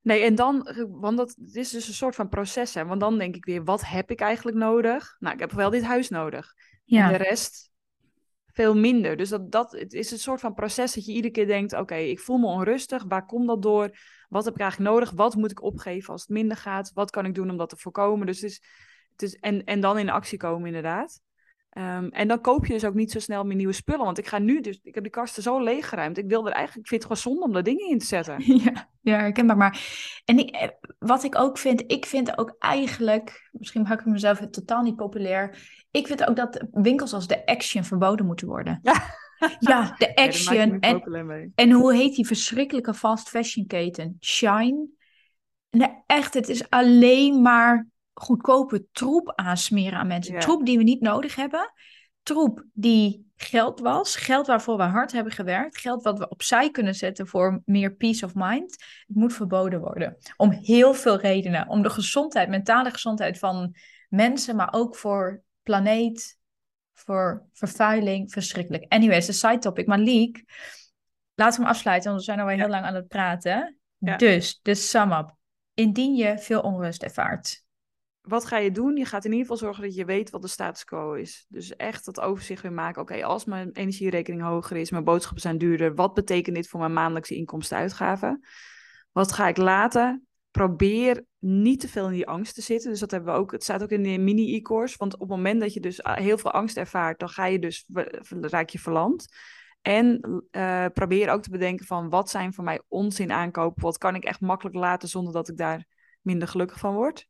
Nee, 0.01 0.23
en 0.23 0.35
dan, 0.35 0.69
want 0.89 1.17
dat 1.17 1.35
is 1.51 1.69
dus 1.69 1.87
een 1.87 1.93
soort 1.93 2.15
van 2.15 2.29
proces. 2.29 2.73
Hè? 2.73 2.85
Want 2.85 2.99
dan 2.99 3.17
denk 3.17 3.35
ik 3.35 3.45
weer, 3.45 3.63
wat 3.63 3.85
heb 3.85 4.11
ik 4.11 4.19
eigenlijk 4.19 4.57
nodig? 4.57 5.15
Nou, 5.19 5.33
ik 5.33 5.39
heb 5.39 5.51
wel 5.51 5.69
dit 5.69 5.83
huis 5.83 6.09
nodig. 6.09 6.53
Ja. 6.85 7.05
En 7.05 7.17
de 7.17 7.23
rest 7.23 7.68
veel 8.53 8.75
minder. 8.75 9.17
Dus 9.17 9.29
dat, 9.29 9.51
dat 9.51 9.71
het 9.71 9.93
is 9.93 10.11
een 10.11 10.19
soort 10.19 10.39
van 10.39 10.53
proces 10.53 10.93
dat 10.93 11.05
je 11.05 11.11
iedere 11.11 11.33
keer 11.33 11.47
denkt: 11.47 11.73
oké, 11.73 11.95
ik 11.95 12.19
voel 12.19 12.37
me 12.37 12.45
onrustig. 12.45 13.03
Waar 13.07 13.25
komt 13.25 13.47
dat 13.47 13.61
door? 13.61 13.97
Wat 14.29 14.45
heb 14.45 14.53
ik 14.53 14.61
eigenlijk 14.61 14.91
nodig? 14.91 15.11
Wat 15.11 15.35
moet 15.35 15.51
ik 15.51 15.63
opgeven 15.63 16.11
als 16.13 16.21
het 16.21 16.29
minder 16.29 16.57
gaat? 16.57 16.91
Wat 16.93 17.11
kan 17.11 17.25
ik 17.25 17.35
doen 17.35 17.49
om 17.49 17.57
dat 17.57 17.69
te 17.69 17.77
voorkomen? 17.77 18.25
Dus 18.25 18.43
is, 18.43 18.61
het 19.11 19.21
is, 19.21 19.35
en, 19.35 19.63
en 19.63 19.79
dan 19.79 19.97
in 19.97 20.09
actie 20.09 20.37
komen, 20.37 20.67
inderdaad. 20.67 21.21
Um, 21.77 22.09
en 22.09 22.27
dan 22.27 22.41
koop 22.41 22.65
je 22.65 22.73
dus 22.73 22.85
ook 22.85 22.93
niet 22.93 23.11
zo 23.11 23.19
snel 23.19 23.45
meer 23.45 23.55
nieuwe 23.55 23.73
spullen. 23.73 24.05
Want 24.05 24.17
ik 24.17 24.27
ga 24.27 24.37
nu 24.37 24.61
dus, 24.61 24.79
ik 24.83 24.93
heb 24.95 25.03
die 25.03 25.11
kasten 25.11 25.43
zo 25.43 25.63
leeggeruimd. 25.63 26.17
Ik 26.17 26.27
wil 26.27 26.47
er 26.47 26.53
eigenlijk, 26.53 26.83
ik 26.83 26.87
vind 26.87 27.03
het 27.03 27.11
gewoon 27.11 27.33
zonde 27.33 27.45
om 27.45 27.53
daar 27.53 27.63
dingen 27.63 27.89
in 27.89 27.99
te 27.99 28.05
zetten. 28.05 28.43
Ja, 28.63 28.89
ja 29.09 29.19
herkenbaar. 29.19 29.57
Maar 29.57 29.81
en 30.25 30.39
ik, 30.39 30.49
eh, 30.49 30.67
wat 30.99 31.23
ik 31.23 31.37
ook 31.37 31.57
vind, 31.57 31.83
ik 31.87 32.05
vind 32.05 32.37
ook 32.37 32.55
eigenlijk, 32.59 33.49
misschien 33.51 33.81
maak 33.81 33.99
ik 33.99 34.05
mezelf 34.05 34.39
totaal 34.51 34.81
niet 34.81 34.95
populair. 34.95 35.57
Ik 35.91 36.07
vind 36.07 36.27
ook 36.27 36.35
dat 36.35 36.65
winkels 36.71 37.13
als 37.13 37.27
de 37.27 37.45
Action 37.45 37.83
verboden 37.83 38.25
moeten 38.25 38.47
worden. 38.47 38.79
Ja. 38.81 39.17
Ja, 39.59 39.93
de 39.97 40.15
Action. 40.15 40.79
en, 40.79 41.51
en 41.55 41.71
hoe 41.71 41.93
heet 41.93 42.15
die 42.15 42.27
verschrikkelijke 42.27 42.93
fast 42.93 43.29
fashion 43.29 43.67
keten? 43.67 44.17
Shine. 44.19 44.87
Nee, 45.69 46.03
echt, 46.05 46.33
het 46.33 46.49
is 46.49 46.69
alleen 46.69 47.41
maar 47.41 47.87
goedkope 48.13 48.87
troep 48.91 49.33
aansmeren 49.35 49.99
aan 49.99 50.07
mensen. 50.07 50.39
Troep 50.39 50.65
die 50.65 50.77
we 50.77 50.83
niet 50.83 51.01
nodig 51.01 51.35
hebben. 51.35 51.73
Troep 52.29 52.63
die 52.73 53.31
geld 53.35 53.79
was. 53.79 54.15
Geld 54.15 54.47
waarvoor 54.47 54.77
we 54.77 54.83
hard 54.83 55.11
hebben 55.11 55.33
gewerkt. 55.33 55.77
Geld 55.77 56.03
wat 56.03 56.19
we 56.19 56.29
opzij 56.29 56.71
kunnen 56.71 56.95
zetten 56.95 57.27
voor 57.27 57.61
meer 57.65 57.93
peace 57.95 58.25
of 58.25 58.31
mind. 58.35 58.71
Het 59.07 59.15
moet 59.15 59.33
verboden 59.33 59.79
worden. 59.79 60.17
Om 60.37 60.51
heel 60.51 60.93
veel 60.93 61.19
redenen. 61.19 61.67
Om 61.67 61.81
de 61.81 61.89
gezondheid, 61.89 62.49
mentale 62.49 62.91
gezondheid 62.91 63.39
van 63.39 63.75
mensen, 64.09 64.55
maar 64.55 64.73
ook 64.73 64.95
voor 64.95 65.43
planeet, 65.63 66.37
voor 66.93 67.45
vervuiling, 67.53 68.31
verschrikkelijk. 68.31 68.85
Anyways, 68.87 69.27
een 69.27 69.33
side 69.33 69.59
topic. 69.59 69.87
Maar 69.87 69.99
Leek, 69.99 70.43
laten 71.35 71.59
we 71.59 71.65
hem 71.65 71.73
afsluiten, 71.75 72.09
want 72.09 72.19
we 72.19 72.31
zijn 72.31 72.39
alweer 72.39 72.55
ja. 72.55 72.61
heel 72.61 72.71
lang 72.71 72.85
aan 72.85 72.95
het 72.95 73.07
praten. 73.07 73.77
Dus, 73.97 74.59
de 74.61 74.75
sum 74.75 75.11
up. 75.11 75.35
Indien 75.73 76.15
je 76.15 76.37
veel 76.37 76.61
onrust 76.61 77.03
ervaart. 77.03 77.63
Wat 78.21 78.45
ga 78.45 78.57
je 78.57 78.71
doen? 78.71 78.95
Je 78.95 79.05
gaat 79.05 79.25
in 79.25 79.31
ieder 79.31 79.45
geval 79.45 79.65
zorgen 79.67 79.83
dat 79.83 79.95
je 79.95 80.05
weet 80.05 80.29
wat 80.29 80.41
de 80.41 80.47
status 80.47 80.83
quo 80.83 81.13
is. 81.13 81.45
Dus 81.49 81.75
echt 81.75 82.05
dat 82.05 82.19
overzicht 82.19 82.61
weer 82.61 82.73
maken. 82.73 83.01
Oké, 83.01 83.23
als 83.23 83.45
mijn 83.45 83.71
energierekening 83.71 84.41
hoger 84.41 84.77
is, 84.77 84.91
mijn 84.91 85.03
boodschappen 85.03 85.41
zijn 85.41 85.57
duurder. 85.57 85.95
Wat 85.95 86.13
betekent 86.13 86.55
dit 86.55 86.67
voor 86.67 86.79
mijn 86.79 86.93
maandelijkse 86.93 87.35
inkomsten-uitgaven? 87.35 88.45
Wat 89.11 89.31
ga 89.31 89.47
ik 89.47 89.57
laten? 89.57 90.29
probeer 90.51 91.25
niet 91.39 91.79
te 91.79 91.87
veel 91.87 92.05
in 92.05 92.11
die 92.11 92.27
angst 92.27 92.55
te 92.55 92.61
zitten. 92.61 92.89
Dus 92.89 92.99
dat 92.99 93.11
hebben 93.11 93.33
we 93.33 93.39
ook. 93.39 93.51
Het 93.51 93.63
staat 93.63 93.83
ook 93.83 93.89
in 93.89 94.03
de 94.03 94.17
mini-e-course. 94.17 94.95
Want 94.97 95.13
op 95.13 95.19
het 95.19 95.29
moment 95.29 95.61
dat 95.61 95.73
je 95.73 95.79
dus 95.79 96.03
ah, 96.03 96.17
heel 96.17 96.37
veel 96.37 96.51
angst 96.51 96.77
ervaart, 96.77 97.19
dan 97.19 97.29
ga 97.29 97.45
je 97.45 97.59
dus 97.59 97.89
raak 98.41 98.69
je 98.69 98.79
verlamd. 98.79 99.27
En 99.81 100.19
uh, 100.51 100.85
probeer 100.93 101.29
ook 101.29 101.41
te 101.41 101.49
bedenken 101.49 101.85
van 101.85 102.09
wat 102.09 102.29
zijn 102.29 102.53
voor 102.53 102.63
mij 102.63 102.81
onzin 102.87 103.31
aankopen. 103.31 103.83
Wat 103.83 103.97
kan 103.97 104.15
ik 104.15 104.23
echt 104.23 104.41
makkelijk 104.41 104.75
laten 104.75 105.09
zonder 105.09 105.33
dat 105.33 105.49
ik 105.49 105.57
daar 105.57 105.85
minder 106.21 106.47
gelukkig 106.47 106.79
van 106.79 106.93
word. 106.93 107.27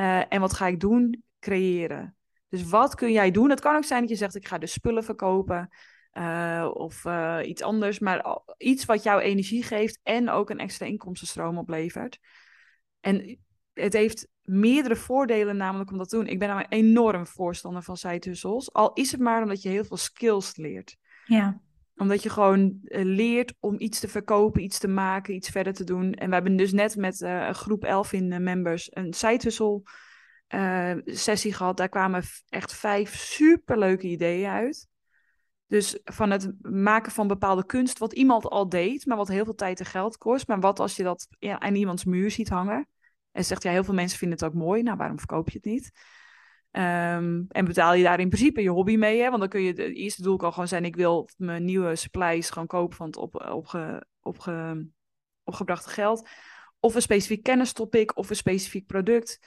Uh, 0.00 0.32
en 0.32 0.40
wat 0.40 0.52
ga 0.52 0.66
ik 0.66 0.80
doen? 0.80 1.24
Creëren. 1.40 2.16
Dus 2.48 2.68
wat 2.68 2.94
kun 2.94 3.12
jij 3.12 3.30
doen? 3.30 3.50
Het 3.50 3.60
kan 3.60 3.76
ook 3.76 3.84
zijn 3.84 4.00
dat 4.00 4.10
je 4.10 4.16
zegt 4.16 4.34
ik 4.34 4.48
ga 4.48 4.58
dus 4.58 4.72
spullen 4.72 5.04
verkopen. 5.04 5.68
Uh, 6.12 6.70
of 6.72 7.04
uh, 7.04 7.38
iets 7.44 7.62
anders, 7.62 7.98
maar 7.98 8.38
iets 8.58 8.84
wat 8.84 9.02
jou 9.02 9.20
energie 9.20 9.62
geeft 9.62 9.98
en 10.02 10.30
ook 10.30 10.50
een 10.50 10.58
extra 10.58 10.86
inkomstenstroom 10.86 11.58
oplevert. 11.58 12.18
En 13.00 13.38
het 13.72 13.92
heeft 13.92 14.28
meerdere 14.42 14.96
voordelen 14.96 15.56
namelijk 15.56 15.90
om 15.90 15.98
dat 15.98 16.08
te 16.08 16.16
doen. 16.16 16.26
Ik 16.26 16.38
ben 16.38 16.48
namelijk 16.48 16.72
enorm 16.72 17.26
voorstander 17.26 17.82
van 17.82 17.96
hustles. 18.00 18.72
Al 18.72 18.92
is 18.92 19.12
het 19.12 19.20
maar 19.20 19.42
omdat 19.42 19.62
je 19.62 19.68
heel 19.68 19.84
veel 19.84 19.96
skills 19.96 20.56
leert. 20.56 20.96
Ja. 21.24 21.60
Omdat 21.96 22.22
je 22.22 22.30
gewoon 22.30 22.78
eh, 22.84 23.04
leert 23.04 23.54
om 23.60 23.74
iets 23.78 24.00
te 24.00 24.08
verkopen, 24.08 24.62
iets 24.62 24.78
te 24.78 24.88
maken, 24.88 25.34
iets 25.34 25.48
verder 25.48 25.72
te 25.72 25.84
doen. 25.84 26.12
En 26.12 26.28
we 26.28 26.34
hebben 26.34 26.56
dus 26.56 26.72
net 26.72 26.96
met 26.96 27.20
uh, 27.20 27.46
een 27.46 27.54
groep 27.54 27.84
Elfin 27.84 28.30
uh, 28.32 28.38
members 28.38 28.88
een 28.90 29.14
hustle 29.18 29.82
sessie 31.04 31.52
gehad. 31.52 31.76
Daar 31.76 31.88
kwamen 31.88 32.22
echt 32.48 32.74
vijf 32.74 33.16
superleuke 33.16 34.06
ideeën 34.06 34.50
uit. 34.50 34.88
Dus 35.66 35.98
van 36.04 36.30
het 36.30 36.52
maken 36.60 37.12
van 37.12 37.26
bepaalde 37.26 37.66
kunst, 37.66 37.98
wat 37.98 38.12
iemand 38.12 38.44
al 38.44 38.68
deed, 38.68 39.06
maar 39.06 39.16
wat 39.16 39.28
heel 39.28 39.44
veel 39.44 39.54
tijd 39.54 39.78
en 39.78 39.86
geld 39.86 40.16
kost. 40.16 40.48
Maar 40.48 40.60
wat 40.60 40.80
als 40.80 40.96
je 40.96 41.02
dat 41.02 41.28
aan 41.38 41.74
iemands 41.74 42.04
muur 42.04 42.30
ziet 42.30 42.48
hangen 42.48 42.88
en 43.32 43.44
zegt, 43.44 43.62
ja, 43.62 43.70
heel 43.70 43.84
veel 43.84 43.94
mensen 43.94 44.18
vinden 44.18 44.38
het 44.38 44.46
ook 44.46 44.54
mooi, 44.54 44.82
nou 44.82 44.96
waarom 44.96 45.18
verkoop 45.18 45.48
je 45.48 45.56
het 45.56 45.66
niet? 45.66 45.90
Um, 46.78 47.46
en 47.48 47.64
betaal 47.64 47.94
je 47.94 48.02
daar 48.02 48.20
in 48.20 48.28
principe 48.28 48.62
je 48.62 48.68
hobby 48.68 48.96
mee, 48.96 49.20
hè? 49.20 49.28
want 49.28 49.40
dan 49.40 49.48
kun 49.48 49.62
je, 49.62 49.68
het 49.68 49.78
eerste 49.78 50.22
doel 50.22 50.36
kan 50.36 50.52
gewoon 50.52 50.68
zijn, 50.68 50.84
ik 50.84 50.96
wil 50.96 51.28
mijn 51.36 51.64
nieuwe 51.64 51.96
supplies 51.96 52.50
gewoon 52.50 52.66
kopen 52.66 52.96
van 52.96 53.06
het 53.06 53.16
op, 53.16 53.48
opge, 53.50 54.06
opge, 54.20 54.86
opgebrachte 55.44 55.88
geld. 55.88 56.28
Of 56.80 56.94
een 56.94 57.02
specifiek 57.02 57.42
kennistopic 57.42 58.16
of 58.16 58.30
een 58.30 58.36
specifiek 58.36 58.86
product. 58.86 59.38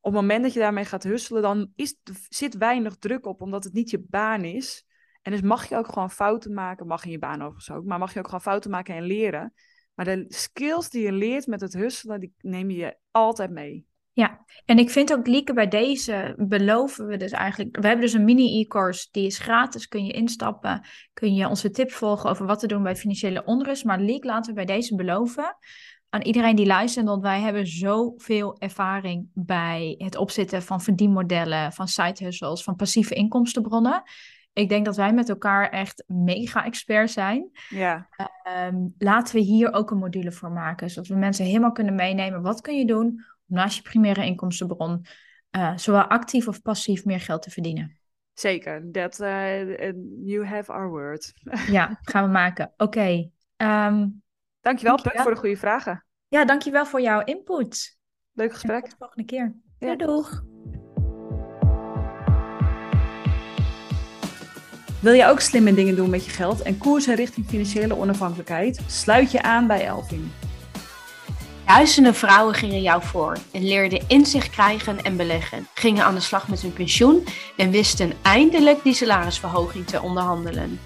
Op 0.00 0.12
het 0.12 0.20
moment 0.20 0.42
dat 0.42 0.52
je 0.52 0.58
daarmee 0.58 0.84
gaat 0.84 1.02
husselen, 1.02 1.42
dan 1.42 1.72
is, 1.76 1.96
zit 2.28 2.56
weinig 2.56 2.96
druk 2.96 3.26
op, 3.26 3.42
omdat 3.42 3.64
het 3.64 3.72
niet 3.72 3.90
je 3.90 4.04
baan 4.08 4.44
is. 4.44 4.86
En 5.22 5.32
dus 5.32 5.40
mag 5.40 5.68
je 5.68 5.76
ook 5.76 5.92
gewoon 5.92 6.10
fouten 6.10 6.54
maken, 6.54 6.86
mag 6.86 7.04
in 7.04 7.10
je 7.10 7.18
baan 7.18 7.42
overigens 7.42 7.70
ook, 7.70 7.84
maar 7.84 7.98
mag 7.98 8.12
je 8.12 8.18
ook 8.18 8.24
gewoon 8.24 8.40
fouten 8.40 8.70
maken 8.70 8.94
en 8.94 9.02
leren. 9.02 9.54
Maar 9.94 10.04
de 10.04 10.24
skills 10.28 10.90
die 10.90 11.02
je 11.02 11.12
leert 11.12 11.46
met 11.46 11.60
het 11.60 11.72
husselen, 11.72 12.20
die 12.20 12.34
neem 12.40 12.70
je 12.70 12.96
altijd 13.10 13.50
mee. 13.50 13.87
Ja, 14.18 14.44
en 14.64 14.78
ik 14.78 14.90
vind 14.90 15.12
ook, 15.12 15.26
Lieke, 15.26 15.52
bij 15.52 15.68
deze 15.68 16.34
beloven 16.36 17.06
we 17.06 17.16
dus 17.16 17.30
eigenlijk... 17.30 17.76
We 17.76 17.86
hebben 17.86 18.04
dus 18.04 18.14
een 18.14 18.24
mini-e-course, 18.24 19.08
die 19.10 19.26
is 19.26 19.38
gratis, 19.38 19.88
kun 19.88 20.04
je 20.04 20.12
instappen. 20.12 20.86
Kun 21.12 21.34
je 21.34 21.48
onze 21.48 21.70
tip 21.70 21.90
volgen 21.90 22.30
over 22.30 22.46
wat 22.46 22.58
te 22.58 22.66
doen 22.66 22.82
bij 22.82 22.96
financiële 22.96 23.44
onrust. 23.44 23.84
Maar 23.84 24.00
Lieke, 24.00 24.26
laten 24.26 24.54
we 24.54 24.64
bij 24.64 24.76
deze 24.76 24.94
beloven 24.94 25.56
aan 26.08 26.22
iedereen 26.22 26.56
die 26.56 26.66
luistert, 26.66 27.06
want 27.06 27.22
wij 27.22 27.40
hebben 27.40 27.66
zoveel 27.66 28.58
ervaring 28.58 29.28
bij 29.34 29.94
het 29.98 30.16
opzetten 30.16 30.62
van 30.62 30.80
verdienmodellen, 30.80 31.72
van 31.72 31.88
side 31.88 32.24
hustles, 32.24 32.62
van 32.62 32.76
passieve 32.76 33.14
inkomstenbronnen 33.14 34.02
ik 34.52 34.68
denk 34.68 34.84
dat 34.84 34.96
wij 34.96 35.12
met 35.12 35.28
elkaar 35.28 35.68
echt 35.68 36.04
mega 36.06 36.64
expert 36.64 37.10
zijn. 37.10 37.50
Ja. 37.68 38.08
Um, 38.66 38.94
laten 38.98 39.34
we 39.34 39.40
hier 39.40 39.72
ook 39.72 39.90
een 39.90 39.98
module 39.98 40.32
voor 40.32 40.50
maken, 40.50 40.90
zodat 40.90 41.08
we 41.08 41.14
mensen 41.14 41.44
helemaal 41.44 41.72
kunnen 41.72 41.94
meenemen. 41.94 42.42
Wat 42.42 42.60
kun 42.60 42.78
je 42.78 42.86
doen 42.86 43.24
naast 43.48 43.76
je 43.76 43.82
primaire 43.82 44.24
inkomstenbron 44.24 45.06
uh, 45.56 45.76
zowel 45.76 46.02
actief 46.02 46.48
of 46.48 46.62
passief 46.62 47.04
meer 47.04 47.20
geld 47.20 47.42
te 47.42 47.50
verdienen? 47.50 47.98
Zeker, 48.32 48.90
that 48.92 49.20
uh, 49.20 49.92
you 50.24 50.46
have 50.46 50.72
our 50.72 50.88
word. 50.88 51.32
ja, 51.70 51.98
gaan 52.02 52.24
we 52.24 52.30
maken. 52.30 52.72
Oké. 52.76 52.82
Okay. 52.84 53.16
Um, 53.16 53.30
ehm, 53.56 54.08
dankjewel, 54.60 54.96
dankjewel. 54.96 55.22
voor 55.22 55.34
de 55.34 55.40
goede 55.40 55.56
vragen. 55.56 56.04
Ja, 56.28 56.44
dankjewel 56.44 56.86
voor 56.86 57.00
jouw 57.00 57.24
input. 57.24 57.98
Leuk 58.32 58.52
gesprek. 58.52 58.80
tot 58.80 58.90
de 58.90 58.96
volgende 58.98 59.24
keer. 59.24 59.54
Ja. 59.78 59.96
doeg. 59.96 60.42
Wil 65.00 65.12
je 65.12 65.26
ook 65.26 65.40
slimme 65.40 65.74
dingen 65.74 65.96
doen 65.96 66.10
met 66.10 66.24
je 66.24 66.30
geld 66.30 66.62
en 66.62 66.78
koersen 66.78 67.14
richting 67.14 67.46
financiële 67.46 67.96
onafhankelijkheid? 67.96 68.80
Sluit 68.86 69.30
je 69.30 69.42
aan 69.42 69.66
bij 69.66 69.86
Elvin. 69.86 70.32
Duizenden 71.68 72.14
vrouwen 72.14 72.54
gingen 72.54 72.82
jou 72.82 73.02
voor 73.02 73.36
en 73.52 73.64
leerden 73.64 74.04
inzicht 74.06 74.50
krijgen 74.50 75.02
en 75.02 75.16
beleggen, 75.16 75.68
gingen 75.74 76.04
aan 76.04 76.14
de 76.14 76.20
slag 76.20 76.48
met 76.48 76.60
hun 76.60 76.72
pensioen 76.72 77.24
en 77.56 77.70
wisten 77.70 78.12
eindelijk 78.22 78.82
die 78.82 78.94
salarisverhoging 78.94 79.86
te 79.86 80.02
onderhandelen. 80.02 80.80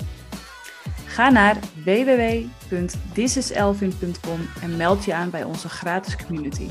Ga 1.07 1.31
naar 1.31 1.57
www.thisiselvin.com 1.85 4.49
en 4.63 4.77
meld 4.77 5.05
je 5.05 5.15
aan 5.15 5.31
bij 5.31 5.45
onze 5.45 5.69
gratis 5.69 6.17
community. 6.27 6.69